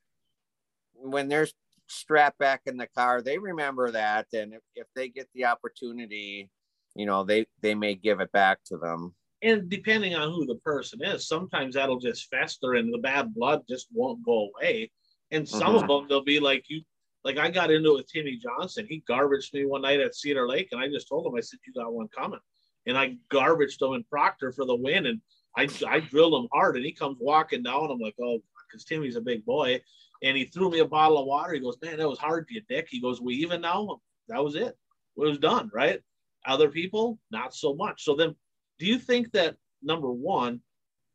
[0.93, 1.47] when they're
[1.87, 6.49] strapped back in the car, they remember that, and if, if they get the opportunity
[6.95, 9.13] you know they they may give it back to them.
[9.41, 13.61] And depending on who the person is sometimes that'll just fester and the bad blood
[13.67, 14.91] just won't go away.
[15.31, 15.75] And some mm-hmm.
[15.83, 16.81] of them they'll be like you
[17.23, 18.85] like i got into it with timmy johnson.
[18.87, 21.59] He garbaged me one night at cedar lake and i just told him i said
[21.65, 22.39] you got one coming.
[22.85, 25.21] And i garbaged him in proctor for the win and
[25.57, 27.91] i i drilled him hard and he comes walking down.
[27.91, 29.81] I'm like oh because timmy's a big boy.
[30.23, 31.53] And he threw me a bottle of water.
[31.53, 32.87] He goes man that was hard you dick.
[32.89, 34.01] He goes we even now?
[34.29, 34.77] That was it.
[35.17, 35.99] It was done right?
[36.45, 38.03] Other people, not so much.
[38.03, 38.35] So then,
[38.79, 40.59] do you think that number one,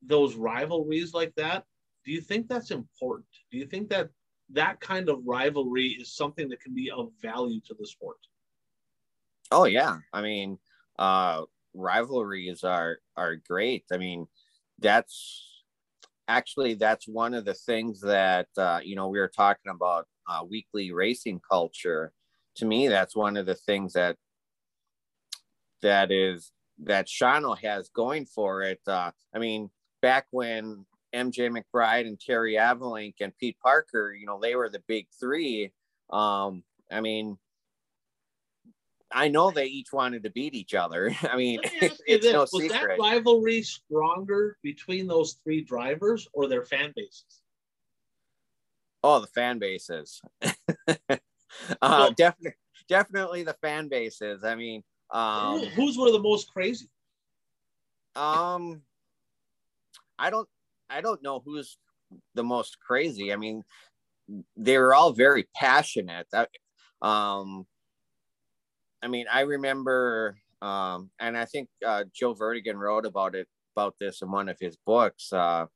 [0.02, 1.64] those rivalries like that,
[2.04, 3.28] do you think that's important?
[3.50, 4.08] Do you think that
[4.50, 8.18] that kind of rivalry is something that can be of value to the sport?
[9.50, 10.58] Oh yeah, I mean,
[10.98, 11.42] uh,
[11.74, 13.84] rivalries are are great.
[13.92, 14.26] I mean,
[14.78, 15.62] that's
[16.28, 20.44] actually that's one of the things that uh, you know we were talking about uh,
[20.48, 22.12] weekly racing culture.
[22.56, 24.16] To me, that's one of the things that
[25.82, 26.52] that is
[26.84, 28.80] that Shawano has going for it.
[28.86, 29.70] Uh, I mean,
[30.02, 34.82] back when MJ McBride and Terry Avalink and Pete Parker, you know, they were the
[34.86, 35.72] big three.
[36.10, 37.38] Um, I mean,
[39.10, 41.14] I know they each wanted to beat each other.
[41.30, 42.96] I mean, it's no was secret.
[42.98, 47.42] that rivalry stronger between those three drivers or their fan bases?
[49.02, 50.20] Oh, the fan bases.
[51.82, 52.56] uh, definitely,
[52.88, 54.42] definitely the fan bases.
[54.44, 56.88] I mean, um, Who's one of the most crazy?
[58.16, 58.82] Um,
[60.18, 60.48] I don't,
[60.90, 61.78] I don't know who's
[62.34, 63.32] the most crazy.
[63.32, 63.62] I mean,
[64.56, 66.26] they were all very passionate.
[66.32, 66.50] That,
[67.02, 67.66] um,
[69.02, 73.94] I mean, I remember, um, and I think uh, Joe Verdegan wrote about it about
[74.00, 75.32] this in one of his books.
[75.32, 75.66] Uh,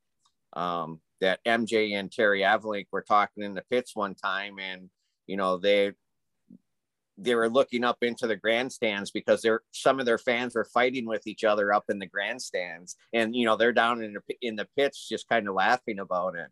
[0.54, 4.90] um, that MJ and Terry Avalink were talking in the pits one time, and
[5.26, 5.92] you know they
[7.18, 11.06] they were looking up into the grandstands because they're some of their fans were fighting
[11.06, 12.96] with each other up in the grandstands.
[13.12, 16.36] And you know they're down in the in the pits just kind of laughing about
[16.36, 16.48] it.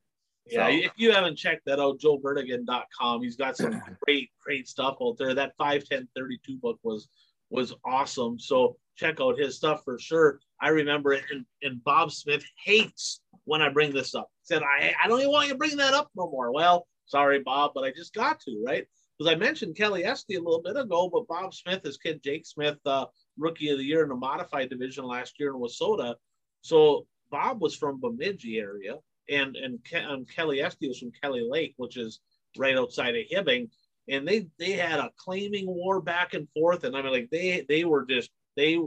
[0.46, 0.72] Yeah so.
[0.72, 5.34] if you haven't checked that out joeverdegan.com he's got some great great stuff out there.
[5.34, 7.08] That 51032 book was
[7.50, 8.38] was awesome.
[8.38, 10.40] So check out his stuff for sure.
[10.60, 14.30] I remember it and, and bob smith hates when i bring this up.
[14.42, 16.52] Said i i don't even want you to bring that up no more.
[16.52, 18.86] Well sorry bob but i just got to right
[19.20, 22.46] because I mentioned Kelly Esty a little bit ago, but Bob Smith, his kid Jake
[22.46, 23.04] Smith, uh,
[23.36, 26.14] rookie of the year in the modified division last year in Wissota.
[26.62, 28.96] So Bob was from Bemidji area,
[29.28, 32.20] and and, Ke- and Kelly Esty was from Kelly Lake, which is
[32.56, 33.68] right outside of Hibbing.
[34.08, 37.66] And they they had a claiming war back and forth, and I mean, like they
[37.68, 38.78] they were just they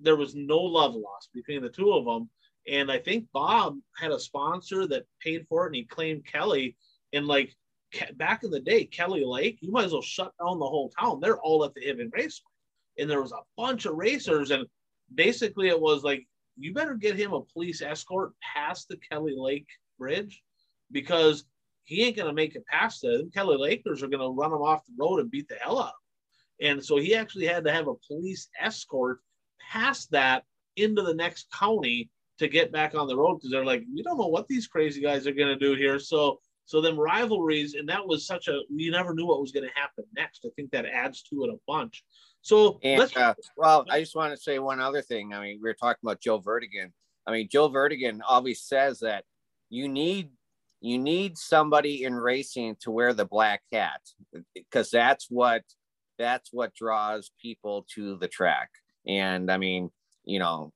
[0.00, 2.30] there was no love lost between the two of them.
[2.68, 6.76] And I think Bob had a sponsor that paid for it and he claimed Kelly.
[7.12, 7.56] And like
[8.16, 11.20] back in the day, Kelly Lake, you might as well shut down the whole town.
[11.20, 12.50] They're all at the Hibbing Raceway.
[12.98, 14.50] And there was a bunch of racers.
[14.50, 14.66] And
[15.14, 16.26] basically it was like,
[16.56, 19.68] you better get him a police escort past the Kelly Lake
[19.98, 20.42] Bridge
[20.90, 21.44] because
[21.84, 23.24] he ain't going to make it past it.
[23.24, 25.80] The Kelly Lakers are going to run him off the road and beat the hell
[25.80, 25.92] out.
[26.60, 29.20] And so he actually had to have a police escort
[29.70, 30.44] past that
[30.76, 34.18] into the next county to get back on the road because they're like, we don't
[34.18, 35.98] know what these crazy guys are going to do here.
[35.98, 39.66] So, so them rivalries, and that was such a you never knew what was going
[39.66, 40.44] to happen next.
[40.44, 42.04] I think that adds to it a bunch.
[42.42, 45.32] So, and, uh, well, I just want to say one other thing.
[45.32, 46.92] I mean, we are talking about Joe Verdegan.
[47.26, 49.24] I mean, Joe Verdegan always says that
[49.70, 50.28] you need
[50.82, 54.02] you need somebody in racing to wear the black hat
[54.54, 55.62] because that's what
[56.18, 58.68] that's what draws people to the track.
[59.06, 59.90] And I mean,
[60.26, 60.74] you know,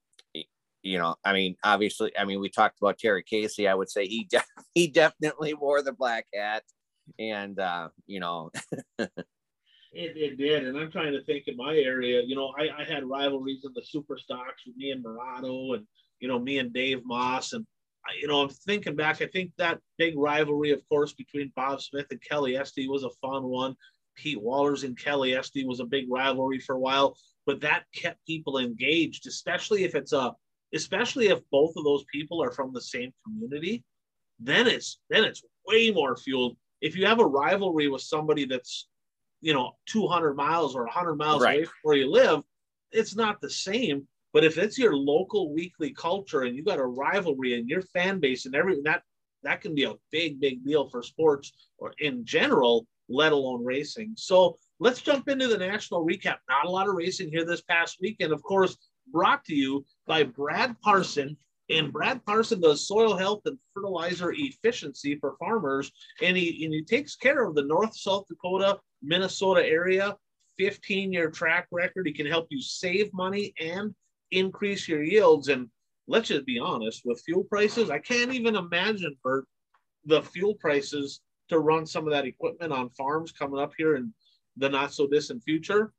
[0.83, 3.69] you know, I mean, obviously, I mean, we talked about Terry Casey.
[3.69, 4.43] I would say he de-
[4.75, 6.65] he definitely wore the black hat,
[7.19, 8.51] and uh, you know,
[8.99, 9.11] it,
[9.93, 10.67] it did.
[10.67, 12.23] And I'm trying to think in my area.
[12.25, 15.87] You know, I, I had rivalries in the super stocks with me and Murado, and
[16.21, 17.67] you know, me and Dave Moss, and
[18.05, 19.23] I, you know, I'm thinking back.
[19.23, 23.11] I think that big rivalry, of course, between Bob Smith and Kelly Esty was a
[23.21, 23.77] fun one.
[24.15, 27.17] Pete Wallers and Kelly Esty was a big rivalry for a while,
[27.47, 30.35] but that kept people engaged, especially if it's a
[30.75, 33.85] especially if both of those people are from the same community,
[34.39, 36.57] then it's then it's way more fueled.
[36.81, 38.89] If you have a rivalry with somebody that's,
[39.41, 41.59] you know, 200 miles or 100 miles right.
[41.59, 42.43] away from where you live,
[42.91, 44.07] it's not the same.
[44.33, 48.19] But if it's your local weekly culture and you got a rivalry and your fan
[48.19, 49.03] base and everything, that
[49.43, 54.15] that can be a big, big deal for sports or in general, let alone racing.
[54.17, 56.37] So let's jump into the national recap.
[56.49, 58.33] Not a lot of racing here this past weekend.
[58.33, 58.77] Of course,
[59.13, 61.37] brought to you by Brad Parson.
[61.71, 65.91] And Brad Parson does soil health and fertilizer efficiency for farmers.
[66.23, 70.17] And he, and he takes care of the North, South Dakota, Minnesota area,
[70.59, 72.07] 15 year track record.
[72.07, 73.95] He can help you save money and
[74.31, 75.49] increase your yields.
[75.49, 75.69] And
[76.07, 79.47] let's just be honest with fuel prices, I can't even imagine, Bert,
[80.05, 84.13] the fuel prices to run some of that equipment on farms coming up here in
[84.57, 85.93] the not so distant future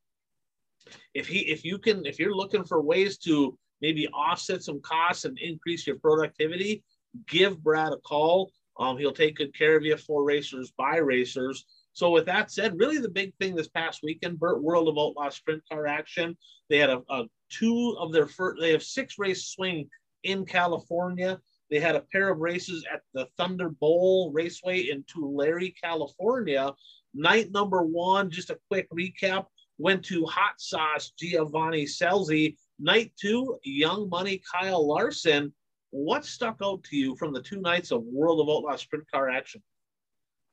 [1.14, 5.26] if he if you can if you're looking for ways to maybe offset some costs
[5.26, 6.84] and increase your productivity,
[7.28, 8.52] give Brad a call.
[8.80, 11.66] Um, he'll take good care of you for racers by racers.
[11.92, 15.30] So with that said, really the big thing this past weekend, Bert World of Outlaw
[15.30, 16.36] Sprint Car Action.
[16.70, 18.60] They had a, a two of their first.
[18.60, 19.88] They have six race swing
[20.24, 21.40] in California.
[21.70, 26.72] They had a pair of races at the Thunder Bowl Raceway in Tulare, California.
[27.14, 29.46] Night number one, just a quick recap
[29.78, 32.56] went to Hot Sauce Giovanni Scelzi.
[32.80, 35.54] Night two, Young Money Kyle Larson.
[35.92, 39.30] What stuck out to you from the two nights of World of Outlaw sprint car
[39.30, 39.62] action?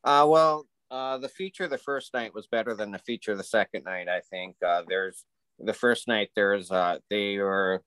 [0.04, 3.84] Uh, well, uh, the feature the first night was better than the feature the second
[3.84, 4.08] night.
[4.08, 5.24] I think uh, there's
[5.58, 7.82] the first night there's uh, they were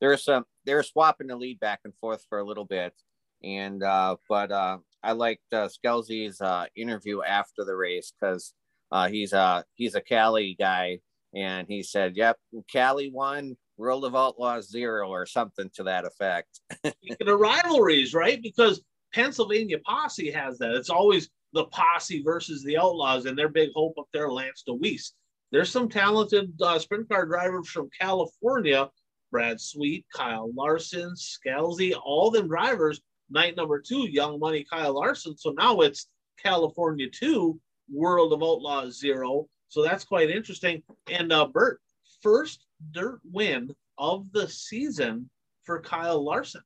[0.00, 2.94] there's some they were swapping the lead back and forth for a little bit,
[3.42, 8.54] and uh, but uh, I liked uh, Scelzi's uh, interview after the race because
[8.94, 11.00] uh, he's a he's a Cali guy,
[11.34, 12.38] and he said, "Yep,
[12.70, 16.60] Cali won, World of Outlaws zero, or something to that effect."
[17.20, 18.40] Of rivalries, right?
[18.40, 20.76] Because Pennsylvania Posse has that.
[20.76, 25.10] It's always the Posse versus the Outlaws, and their big hope up there, Lance Dewease.
[25.50, 28.88] There's some talented uh, sprint car drivers from California,
[29.32, 33.00] Brad Sweet, Kyle Larson, Scelzi, all them drivers.
[33.28, 35.36] Night number two, Young Money, Kyle Larson.
[35.36, 36.06] So now it's
[36.40, 37.58] California two
[37.90, 39.48] World of Outlaws Zero.
[39.68, 40.82] So that's quite interesting.
[41.10, 41.80] And uh, Bert,
[42.22, 45.28] first dirt win of the season
[45.64, 46.62] for Kyle Larson.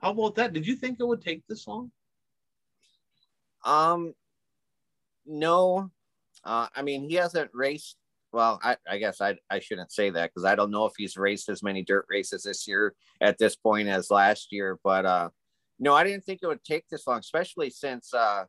[0.00, 0.52] How about that?
[0.52, 1.90] Did you think it would take this long?
[3.64, 4.14] Um,
[5.26, 5.90] no.
[6.44, 7.96] Uh, I mean, he hasn't raced.
[8.32, 11.16] Well, I, I guess I, I shouldn't say that because I don't know if he's
[11.16, 14.78] raced as many dirt races this year at this point as last year.
[14.84, 15.30] But uh,
[15.78, 18.44] no, I didn't think it would take this long, especially since uh,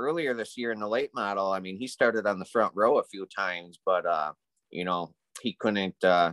[0.00, 2.98] earlier this year in the late model, I mean, he started on the front row
[2.98, 4.32] a few times, but uh,
[4.70, 6.32] you know, he couldn't uh,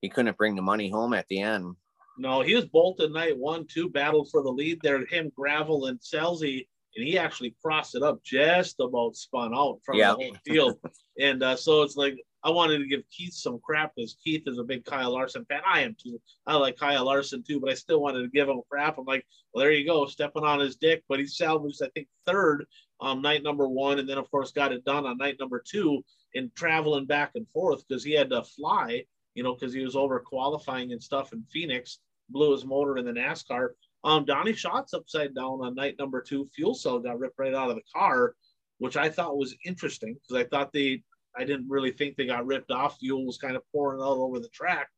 [0.00, 1.76] he couldn't bring the money home at the end.
[2.18, 5.04] No, he was bolted night one, two, battled for the lead there.
[5.06, 9.98] Him, Gravel, and Scelzi, and he actually crossed it up just about spun out from
[9.98, 10.78] the whole field.
[11.20, 14.58] and uh, so it's like I wanted to give Keith some crap because Keith is
[14.58, 15.60] a big Kyle Larson fan.
[15.66, 16.20] I am too.
[16.46, 18.98] I like Kyle Larson too, but I still wanted to give him crap.
[18.98, 21.04] I'm like, well, there you go, stepping on his dick.
[21.08, 22.66] But he salvaged, I think, third
[23.00, 26.04] um, night number one, and then of course got it done on night number two
[26.34, 29.96] in traveling back and forth because he had to fly, you know, because he was
[29.96, 31.98] over qualifying and stuff in Phoenix.
[32.30, 33.70] blew his motor in the NASCAR.
[34.04, 36.48] Um, Donny Schatz upside down on night number two.
[36.54, 38.34] Fuel cell got ripped right out of the car,
[38.78, 41.02] which I thought was interesting because I thought they,
[41.36, 42.98] I didn't really think they got ripped off.
[42.98, 44.88] Fuel was kind of pouring all over the track.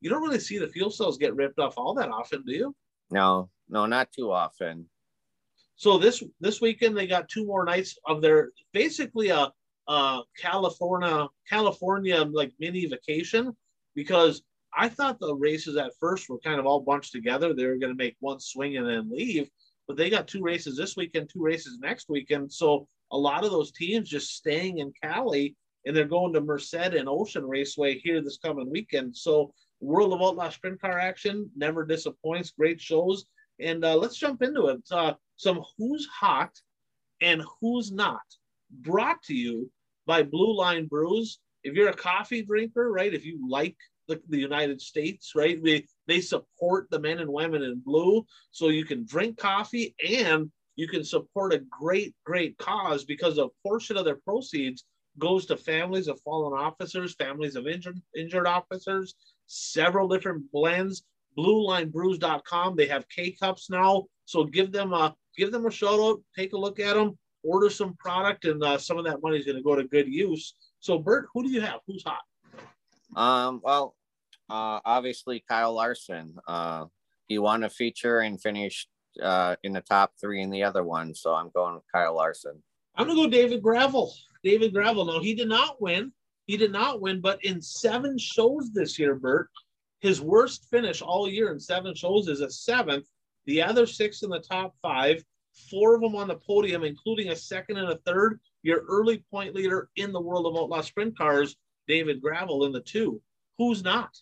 [0.00, 2.74] You don't really see the fuel cells get ripped off all that often, do you?
[3.10, 4.88] No, no, not too often.
[5.76, 9.50] So this this weekend they got two more nights of their basically a,
[9.88, 13.56] a California California like mini vacation
[13.94, 14.42] because
[14.76, 17.52] I thought the races at first were kind of all bunched together.
[17.52, 19.48] They were going to make one swing and then leave,
[19.88, 22.52] but they got two races this weekend, two races next weekend.
[22.52, 25.56] So a lot of those teams just staying in Cali
[25.86, 29.16] and they're going to Merced and Ocean Raceway here this coming weekend.
[29.16, 32.50] So World of Outlaw Sprint Car action never disappoints.
[32.50, 33.26] Great shows,
[33.58, 34.80] and uh, let's jump into it.
[34.90, 36.52] Uh, some who's hot
[37.22, 38.20] and who's not,
[38.70, 39.70] brought to you
[40.06, 41.38] by Blue Line Brews.
[41.62, 43.12] If you're a coffee drinker, right?
[43.12, 43.76] If you like
[44.08, 45.62] the, the United States, right?
[45.62, 50.50] They they support the men and women in blue, so you can drink coffee and
[50.76, 54.84] you can support a great, great cause because a portion of their proceeds
[55.20, 59.14] goes to families of fallen officers, families of injured injured officers,
[59.46, 61.04] several different blends.
[61.38, 62.74] BlueLineBrews.com.
[62.74, 66.20] They have K cups now, so give them a give them a shout out.
[66.36, 67.16] Take a look at them.
[67.44, 70.08] Order some product, and uh, some of that money is going to go to good
[70.08, 70.54] use.
[70.80, 71.80] So, Bert, who do you have?
[71.86, 72.22] Who's hot?
[73.16, 73.94] Um, well,
[74.50, 76.36] uh, obviously Kyle Larson.
[76.46, 76.86] Uh,
[77.28, 78.88] he won a feature and finished
[79.22, 81.14] uh, in the top three in the other one.
[81.14, 82.62] So I'm going with Kyle Larson.
[83.00, 84.12] I'm gonna go David Gravel.
[84.44, 85.06] David Gravel.
[85.06, 86.12] No, he did not win.
[86.46, 89.48] He did not win, but in seven shows this year, Bert,
[90.00, 93.06] his worst finish all year in seven shows is a seventh.
[93.46, 95.24] The other six in the top five,
[95.70, 98.38] four of them on the podium, including a second and a third.
[98.62, 101.56] Your early point leader in the world of outlaw sprint cars,
[101.88, 103.22] David Gravel, in the two.
[103.56, 104.14] Who's not?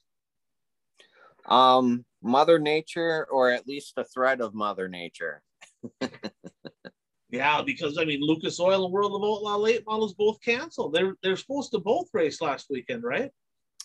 [1.46, 5.42] Um, Mother Nature, or at least the threat of Mother Nature.
[7.30, 10.94] yeah, because I mean, Lucas Oil and World of Outlaw late models both canceled.
[10.94, 13.30] They're they're supposed to both race last weekend, right?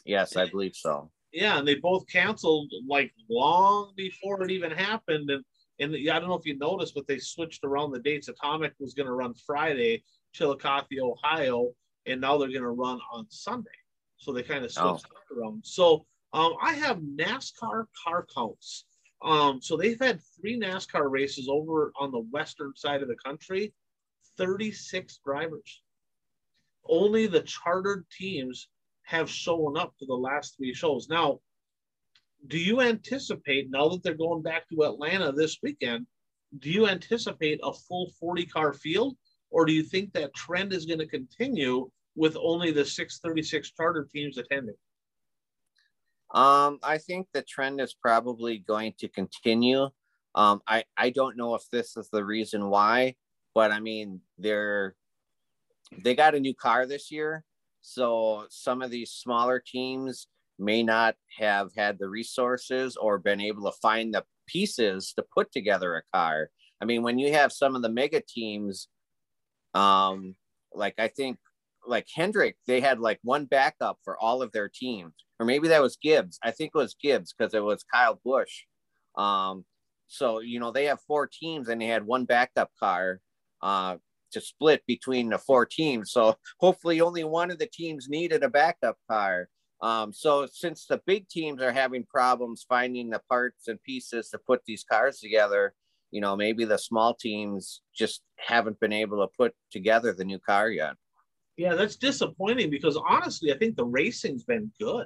[0.06, 1.12] Yes, I believe so.
[1.32, 5.30] Yeah, and they both canceled like long before it even happened.
[5.30, 5.44] And
[5.80, 8.30] and I don't know if you noticed, but they switched around the dates.
[8.30, 11.72] Atomic was going to run Friday, Chillicothe, Ohio,
[12.06, 13.70] and now they're going to run on Sunday.
[14.18, 15.42] So they kind of switched oh.
[15.42, 15.66] around.
[15.66, 18.86] So um, I have NASCAR car counts.
[19.24, 23.74] Um, so they've had three NASCAR races over on the western side of the country,
[24.38, 25.82] 36 drivers.
[26.86, 28.68] Only the chartered teams
[29.04, 31.08] have shown up to the last three shows.
[31.10, 31.40] Now,
[32.48, 36.06] do you anticipate, now that they're going back to Atlanta this weekend,
[36.60, 39.16] do you anticipate a full 40 car field?
[39.50, 44.08] Or do you think that trend is going to continue with only the 636 charter
[44.12, 44.76] teams attending?
[46.34, 49.90] Um, I think the trend is probably going to continue.
[50.36, 53.16] Um, I, I don't know if this is the reason why,
[53.54, 54.96] but I mean, they're,
[56.04, 57.44] they got a new car this year.
[57.82, 60.28] So some of these smaller teams
[60.58, 65.52] may not have had the resources or been able to find the pieces to put
[65.52, 66.50] together a car.
[66.82, 68.88] I mean, when you have some of the mega teams,
[69.74, 70.36] um,
[70.74, 71.38] like I think
[71.86, 75.14] like Hendrick, they had like one backup for all of their teams,
[75.44, 76.40] or maybe that was Gibbs.
[76.42, 78.64] I think it was Gibbs because it was Kyle Busch.
[79.18, 79.66] Um,
[80.08, 83.20] so you know they have four teams and they had one backup car
[83.62, 83.98] uh,
[84.32, 86.12] to split between the four teams.
[86.12, 89.50] So hopefully, only one of the teams needed a backup car.
[89.82, 94.38] Um, so since the big teams are having problems finding the parts and pieces to
[94.38, 95.74] put these cars together,
[96.12, 100.40] you know maybe the small teams just haven't been able to put together the new
[100.40, 100.94] car yet.
[101.58, 105.06] Yeah, that's disappointing because honestly, I think the racing's been good,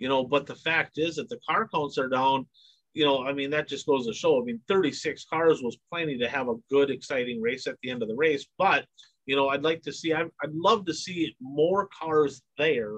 [0.00, 2.46] you know, but the fact is that the car counts are down.
[2.94, 4.40] You know, I mean, that just goes to show.
[4.40, 8.02] I mean, 36 cars was plenty to have a good, exciting race at the end
[8.02, 8.46] of the race.
[8.58, 8.86] But,
[9.26, 12.94] you know, I'd like to see, I'd, I'd love to see more cars there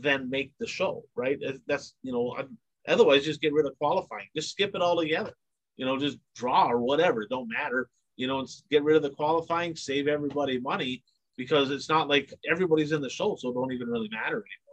[0.00, 1.38] than make the show, right?
[1.66, 2.46] That's, you know, I'd,
[2.88, 5.34] otherwise just get rid of qualifying, just skip it all together,
[5.76, 9.74] you know, just draw or whatever, don't matter, you know, get rid of the qualifying,
[9.74, 11.02] save everybody money
[11.36, 14.69] because it's not like everybody's in the show, so it don't even really matter anymore.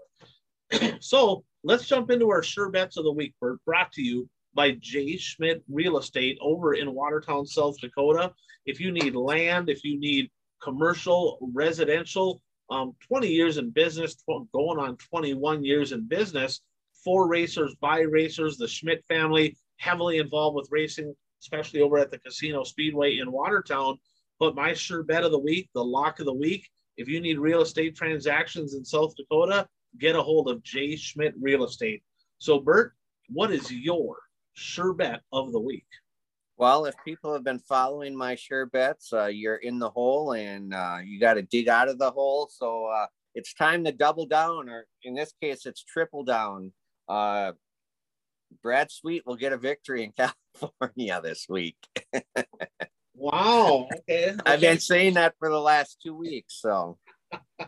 [1.00, 3.34] so let's jump into our sure bets of the week.
[3.42, 8.34] We're brought to you by Jay Schmidt Real Estate over in Watertown, South Dakota.
[8.66, 10.30] If you need land, if you need
[10.62, 16.62] commercial, residential, um, 20 years in business, going on 21 years in business,
[17.04, 22.20] for racers, by racers, the Schmidt family heavily involved with racing, especially over at the
[22.20, 23.98] Casino Speedway in Watertown.
[24.40, 26.68] But my sure bet of the week, the lock of the week,
[26.98, 29.68] if you need real estate transactions in South Dakota,
[30.00, 32.04] get a hold of Jay Schmidt Real Estate.
[32.40, 32.94] So, Bert,
[33.30, 34.18] what is your
[34.54, 35.88] sure bet of the week?
[36.58, 40.74] Well, if people have been following my sure bets, uh, you're in the hole and
[40.74, 42.50] uh, you got to dig out of the hole.
[42.52, 43.06] So uh,
[43.36, 46.74] it's time to double down, or in this case, it's triple down.
[47.08, 47.52] Uh,
[48.64, 50.14] Brad Sweet will get a victory in
[50.60, 51.78] California this week.
[53.14, 53.88] wow.
[54.00, 54.34] Okay.
[54.46, 56.60] I've been saying that for the last two weeks.
[56.60, 56.98] So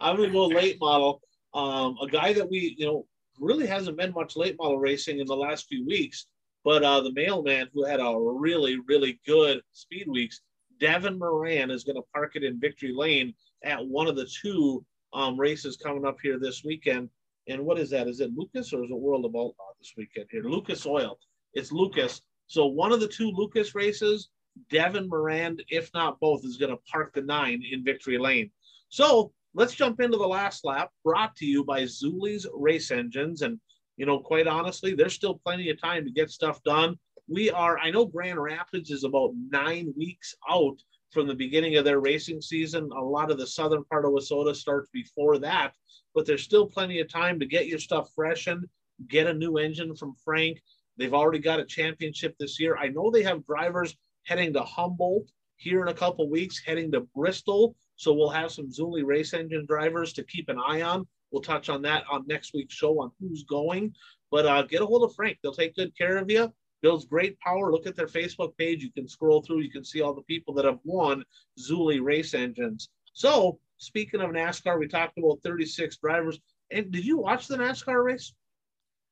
[0.00, 1.22] I'm going to go late model.
[1.54, 3.06] Um, a guy that we, you know,
[3.38, 6.26] really hasn't been much late model racing in the last few weeks
[6.64, 10.42] but uh, the mailman who had a really, really good speed weeks,
[10.80, 13.32] Devin Moran is going to park it in Victory Lane
[13.64, 17.08] at one of the two um, races coming up here this weekend.
[17.48, 18.06] And what is that?
[18.06, 20.42] Is it Lucas or is it World of Outlaw this weekend here?
[20.42, 21.18] Lucas Oil.
[21.54, 22.20] It's Lucas.
[22.48, 24.28] So one of the two Lucas races,
[24.70, 28.50] Devin Moran, if not both, is going to park the nine in Victory Lane.
[28.90, 33.42] So let's jump into the last lap, brought to you by Zeuli's Race Engines.
[33.42, 33.58] And
[33.96, 36.96] you know, quite honestly, there's still plenty of time to get stuff done.
[37.28, 40.76] We are, I know Grand Rapids is about nine weeks out
[41.10, 42.88] from the beginning of their racing season.
[42.96, 45.74] A lot of the southern part of WISSOTA starts before that,
[46.14, 48.66] but there's still plenty of time to get your stuff freshened,
[49.08, 50.58] get a new engine from Frank.
[50.96, 52.76] They've already got a championship this year.
[52.76, 53.96] I know they have drivers
[54.26, 57.74] heading to Humboldt here in a couple weeks, heading to Bristol.
[57.98, 61.06] So we'll have some Zeuli race engine drivers to keep an eye on.
[61.32, 63.92] We'll touch on that on next week's show on who's going.
[64.30, 65.38] But uh, get a hold of Frank.
[65.42, 66.52] They'll take good care of you.
[66.80, 67.72] Builds great power.
[67.72, 68.84] Look at their Facebook page.
[68.84, 69.60] You can scroll through.
[69.60, 71.24] You can see all the people that have won
[71.58, 72.88] Zeuli race engines.
[73.14, 76.38] So speaking of NASCAR, we talked about 36 drivers.
[76.70, 78.32] And did you watch the NASCAR race?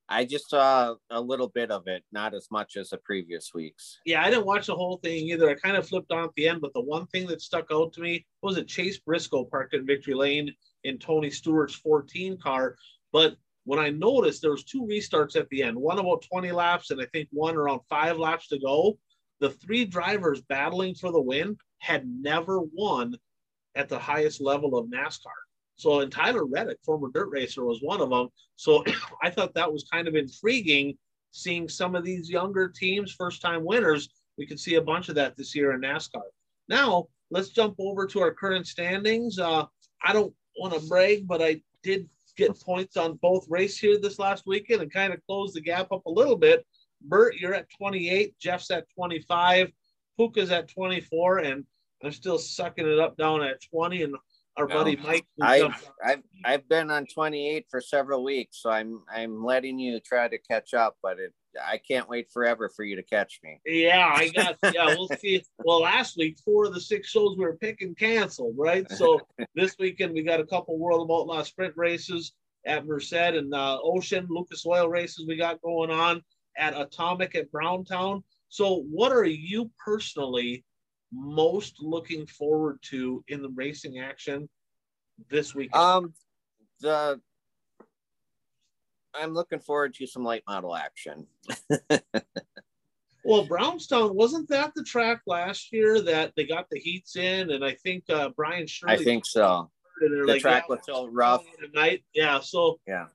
[0.08, 3.98] I just saw a little bit of it, not as much as the previous weeks.
[4.06, 5.50] Yeah, I didn't watch the whole thing either.
[5.50, 7.92] I kind of flipped on at the end, but the one thing that stuck out
[7.94, 10.54] to me was it Chase Briscoe parked in Victory Lane
[10.84, 12.76] in Tony Stewart's 14 car.
[13.12, 16.90] But when I noticed there was two restarts at the end, one about 20 laps
[16.92, 18.98] and I think one around five laps to go.
[19.40, 23.16] The three drivers battling for the win had never won
[23.74, 25.34] at the highest level of NASCAR.
[25.77, 28.28] So, and Tyler Reddick, former dirt racer, was one of them.
[28.57, 28.85] So,
[29.23, 30.97] I thought that was kind of intriguing
[31.36, 34.09] seeing some of these younger teams, first time winners.
[34.39, 36.23] We could see a bunch of that this year in NASCAR.
[36.69, 39.39] Now, let's jump over to our current standings.
[39.39, 39.66] Uh,
[40.03, 44.19] I don't want to brag, but I did get points on both race here this
[44.19, 46.66] last weekend and kind of close the gap up a little bit.
[47.03, 48.35] Bert, you're at 28.
[48.39, 49.70] Jeff's at 25.
[50.19, 51.65] Puka's at 24, and
[52.03, 54.03] I'm still sucking it up down at 20.
[54.03, 54.16] And
[54.56, 55.26] our buddy Mike.
[55.40, 60.28] I've, I've I've been on 28 for several weeks, so I'm I'm letting you try
[60.28, 61.32] to catch up, but it
[61.64, 63.60] I can't wait forever for you to catch me.
[63.64, 64.56] Yeah, I got.
[64.74, 65.42] Yeah, we'll see.
[65.58, 68.90] Well, last week four of the six shows we were picking canceled, right?
[68.90, 69.20] So
[69.54, 72.32] this weekend we got a couple World of Outlaw sprint races
[72.66, 76.22] at Merced and uh, Ocean Lucas Oil races we got going on
[76.58, 78.22] at Atomic at Brownstown.
[78.48, 80.64] So, what are you personally
[81.12, 84.48] most looking forward to in the racing action
[85.30, 85.74] this week?
[85.74, 86.12] Um,
[86.80, 87.20] the
[89.14, 91.26] I'm looking forward to some light model action.
[93.24, 97.64] well, Brownstown wasn't that the track last year that they got the heats in, and
[97.64, 98.94] I think uh, Brian Shirley.
[98.94, 99.70] I think so.
[100.00, 102.04] The like, track yeah, was so rough tonight.
[102.12, 103.06] Yeah, so yeah.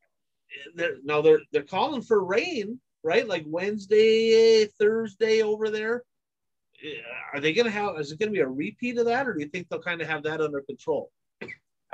[0.76, 3.28] They're, now they're they're calling for rain, right?
[3.28, 6.04] Like Wednesday, Thursday over there.
[7.34, 8.00] Are they going to have?
[8.00, 10.02] Is it going to be a repeat of that, or do you think they'll kind
[10.02, 11.12] of have that under control?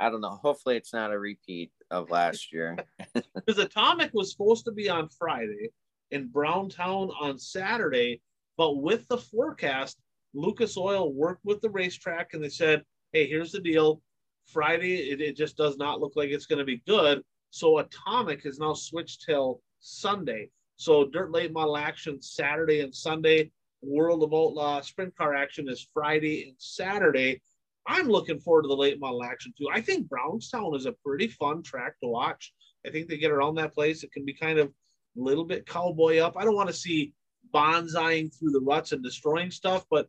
[0.00, 0.38] I don't know.
[0.42, 2.76] Hopefully, it's not a repeat of last year.
[3.34, 5.70] Because Atomic was supposed to be on Friday
[6.12, 8.20] and Brownstown on Saturday,
[8.56, 9.98] but with the forecast,
[10.34, 14.02] Lucas Oil worked with the racetrack and they said, "Hey, here's the deal.
[14.46, 17.22] Friday, it, it just does not look like it's going to be good.
[17.50, 20.50] So Atomic has now switched till Sunday.
[20.76, 23.50] So dirt late model action Saturday and Sunday.
[23.82, 27.40] World of Outlaw sprint car action is Friday and Saturday.
[27.86, 29.68] I'm looking forward to the late model action too.
[29.72, 32.52] I think Brownstown is a pretty fun track to watch.
[32.86, 34.02] I think they get around that place.
[34.02, 34.70] It can be kind of a
[35.20, 36.36] little bit cowboy up.
[36.36, 37.12] I don't want to see
[37.54, 40.08] bonsaiing through the ruts and destroying stuff, but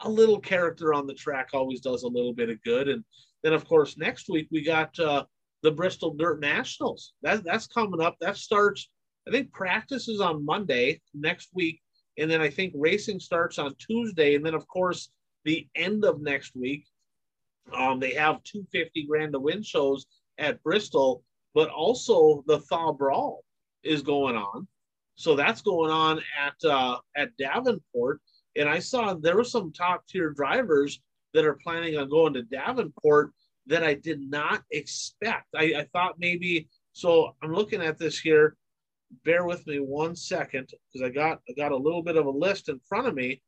[0.00, 2.88] a little character on the track always does a little bit of good.
[2.88, 3.04] And
[3.42, 5.24] then, of course, next week we got uh,
[5.62, 7.14] the Bristol Dirt Nationals.
[7.22, 8.16] That, that's coming up.
[8.20, 8.90] That starts,
[9.26, 11.80] I think, practice is on Monday next week.
[12.18, 14.34] And then I think racing starts on Tuesday.
[14.34, 15.10] And then, of course,
[15.44, 16.86] the end of next week,
[17.72, 20.06] um, they have 250 grand to win shows
[20.38, 21.22] at Bristol,
[21.54, 23.44] but also the Thaw Brawl
[23.82, 24.66] is going on.
[25.16, 28.20] So that's going on at uh, at Davenport.
[28.56, 31.00] And I saw there were some top tier drivers
[31.32, 33.32] that are planning on going to Davenport
[33.66, 35.46] that I did not expect.
[35.54, 37.34] I, I thought maybe so.
[37.42, 38.56] I'm looking at this here.
[39.24, 42.30] Bear with me one second because I got I got a little bit of a
[42.30, 43.42] list in front of me.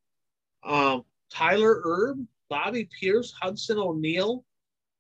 [0.65, 4.45] Um, Tyler Erb, Bobby Pierce, Hudson O'Neal,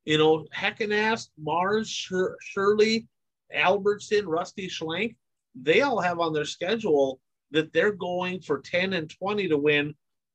[0.05, 3.06] you know, Heckenast, Mars, Shir- Shirley,
[3.52, 5.16] Albertson, Rusty Schlenk,
[5.55, 7.20] they all have on their schedule
[7.51, 9.94] that they're going for 10 and 20 to win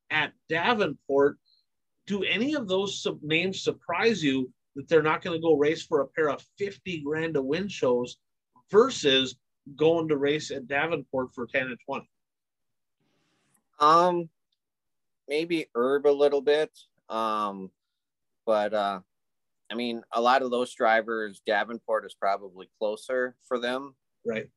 [0.10, 1.38] at Davenport.
[2.08, 5.86] Do any of those sub- names surprise you that they're not going to go race
[5.86, 8.18] for a pair of 50 grand to win shows
[8.70, 9.36] versus
[9.76, 12.10] going to race at Davenport for 10 and 20?
[13.80, 14.30] Um,
[15.28, 16.72] maybe Erb a little bit.
[17.10, 17.72] Um,
[18.46, 19.00] but uh,
[19.72, 24.48] I mean, a lot of those drivers, Davenport is probably closer for them, right,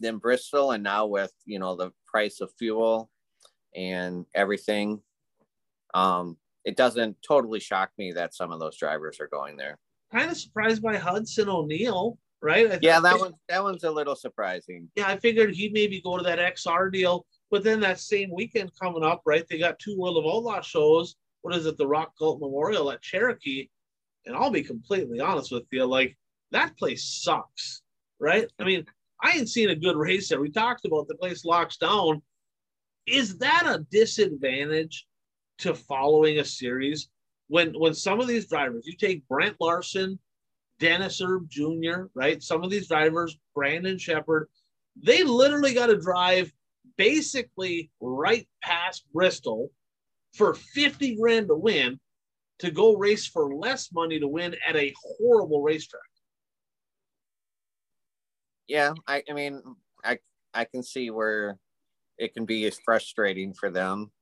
[0.00, 0.72] than Bristol.
[0.72, 3.10] And now with you know the price of fuel
[3.74, 5.00] and everything,
[5.94, 9.78] um, it doesn't totally shock me that some of those drivers are going there.
[10.12, 12.78] Kind of surprised by Hudson O'Neal, right?
[12.82, 14.88] yeah, that one that one's a little surprising.
[14.96, 18.70] Yeah, I figured he'd maybe go to that XR deal, but then that same weekend
[18.80, 19.44] coming up, right?
[19.48, 21.16] They got two World of Outlaw shows.
[21.42, 21.78] What is it?
[21.78, 23.68] The Rock Cult Memorial at Cherokee.
[24.26, 26.16] And I'll be completely honest with you, like
[26.50, 27.82] that place sucks,
[28.18, 28.46] right?
[28.58, 28.84] I mean,
[29.22, 30.40] I ain't seen a good race there.
[30.40, 32.22] We talked about the place locks down.
[33.06, 35.06] Is that a disadvantage
[35.58, 37.08] to following a series
[37.48, 40.18] when when some of these drivers, you take Brent Larson,
[40.80, 42.42] Dennis Erb Jr., right?
[42.42, 44.48] Some of these drivers, Brandon Sheppard,
[45.00, 46.50] they literally got to drive
[46.96, 49.70] basically right past Bristol
[50.34, 52.00] for 50 grand to win
[52.58, 56.02] to go race for less money to win at a horrible racetrack.
[58.66, 59.62] Yeah, I, I mean,
[60.04, 60.18] I
[60.54, 61.58] I can see where
[62.18, 64.12] it can be frustrating for them,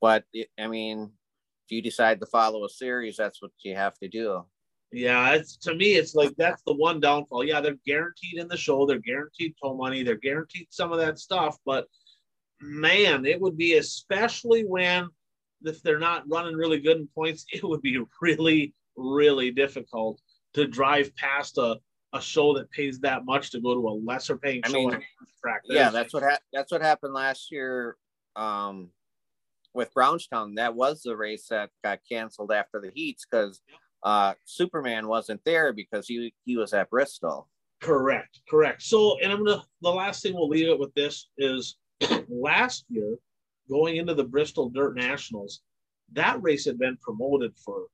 [0.00, 0.24] but
[0.58, 1.12] I mean,
[1.66, 4.44] if you decide to follow a series, that's what you have to do.
[4.92, 7.44] Yeah, it's to me, it's like that's the one downfall.
[7.44, 11.18] Yeah, they're guaranteed in the show, they're guaranteed tow money, they're guaranteed some of that
[11.18, 11.86] stuff, but
[12.60, 15.08] man, it would be especially when
[15.64, 20.20] if they're not running really good in points, it would be really, really difficult
[20.54, 21.76] to drive past a,
[22.12, 25.02] a show that pays that much to go to a lesser paying I show mean,
[25.64, 27.96] yeah, that's what ha- that's what happened last year
[28.36, 28.90] um,
[29.72, 30.56] with Brownstown.
[30.56, 33.60] That was the race that got canceled after the heats because
[34.02, 37.48] uh, Superman wasn't there because he he was at Bristol.
[37.80, 38.82] Correct, correct.
[38.82, 41.76] So, and I'm gonna the last thing we'll leave it with this is
[42.28, 43.16] last year
[43.68, 45.62] going into the Bristol Dirt Nationals,
[46.12, 47.86] that race had been promoted for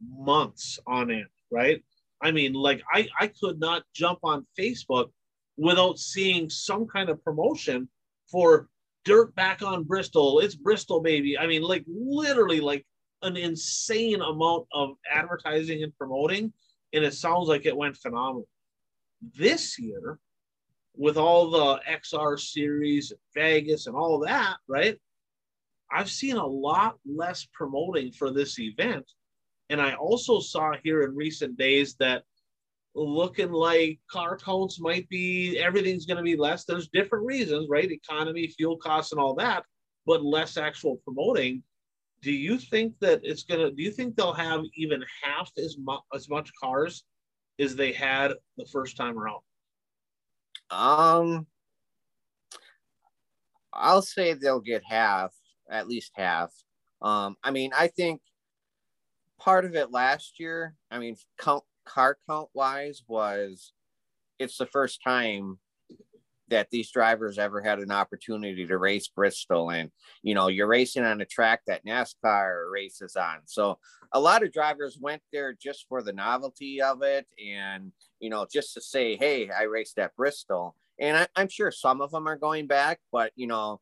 [0.00, 1.82] months on end, right?
[2.20, 5.10] I mean, like I, I could not jump on Facebook
[5.56, 7.88] without seeing some kind of promotion
[8.30, 8.68] for
[9.04, 10.40] dirt back on Bristol.
[10.40, 11.38] It's Bristol, baby.
[11.38, 12.86] I mean, like literally like
[13.24, 16.52] an insane amount of advertising and promoting.
[16.92, 18.46] And it sounds like it went phenomenal.
[19.36, 20.18] This year,
[20.96, 24.96] with all the XR series, Vegas, and all that, right?
[25.90, 29.04] I've seen a lot less promoting for this event.
[29.70, 32.22] And I also saw here in recent days that
[32.94, 36.64] looking like car counts might be everything's going to be less.
[36.64, 37.90] There's different reasons, right?
[37.90, 39.64] Economy, fuel costs, and all that,
[40.06, 41.62] but less actual promoting.
[42.24, 43.70] Do you think that it's gonna?
[43.70, 47.04] Do you think they'll have even half as much as much cars
[47.60, 49.42] as they had the first time around?
[50.70, 51.46] Um,
[53.74, 55.34] I'll say they'll get half
[55.70, 56.50] at least half.
[57.02, 58.22] Um, I mean, I think
[59.38, 63.74] part of it last year, I mean, count, car count wise, was
[64.38, 65.58] it's the first time
[66.48, 69.70] that these drivers ever had an opportunity to race Bristol.
[69.70, 69.90] And,
[70.22, 73.38] you know, you're racing on a track that NASCAR races on.
[73.46, 73.78] So
[74.12, 78.46] a lot of drivers went there just for the novelty of it and, you know,
[78.50, 80.76] just to say, hey, I raced at Bristol.
[81.00, 83.80] And I, I'm sure some of them are going back, but, you know,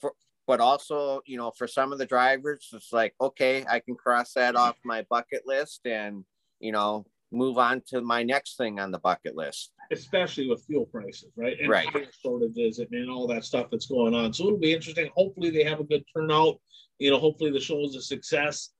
[0.00, 0.12] for,
[0.46, 4.32] but also you know for some of the drivers it's like okay i can cross
[4.34, 6.24] that off my bucket list and
[6.60, 9.72] you know move on to my next thing on the bucket list.
[9.92, 11.56] Especially with fuel prices right?
[11.60, 11.88] And right.
[12.22, 14.32] shortages and all that stuff that's going on.
[14.32, 15.10] So it'll be interesting.
[15.14, 16.60] Hopefully they have a good turnout.
[16.98, 18.70] You know hopefully the show is a success.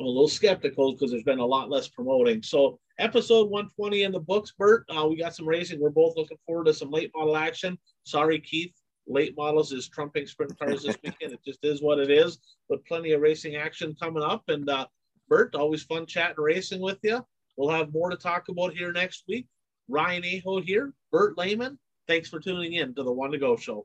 [0.00, 2.42] I'm a little skeptical because there's been a lot less promoting.
[2.42, 4.84] So episode 120 in the books bert.
[4.88, 5.80] Uh, we got some racing.
[5.80, 7.78] We're both looking forward to some late model action.
[8.04, 8.74] Sorry keith.
[9.08, 11.32] Late models is trumping sprint cars this weekend.
[11.32, 12.38] it just is what it is,
[12.68, 14.44] but plenty of racing action coming up.
[14.48, 14.86] And uh,
[15.28, 17.24] Bert, always fun chatting racing with you.
[17.58, 19.48] We'll have more to talk about here next week.
[19.88, 21.76] Ryan Aho here, Bert Lehman.
[22.06, 23.84] Thanks for tuning in to the One to Go show.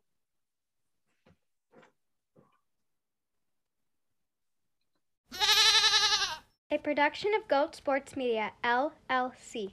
[6.69, 9.71] A production of Goat Sports Media, LLC.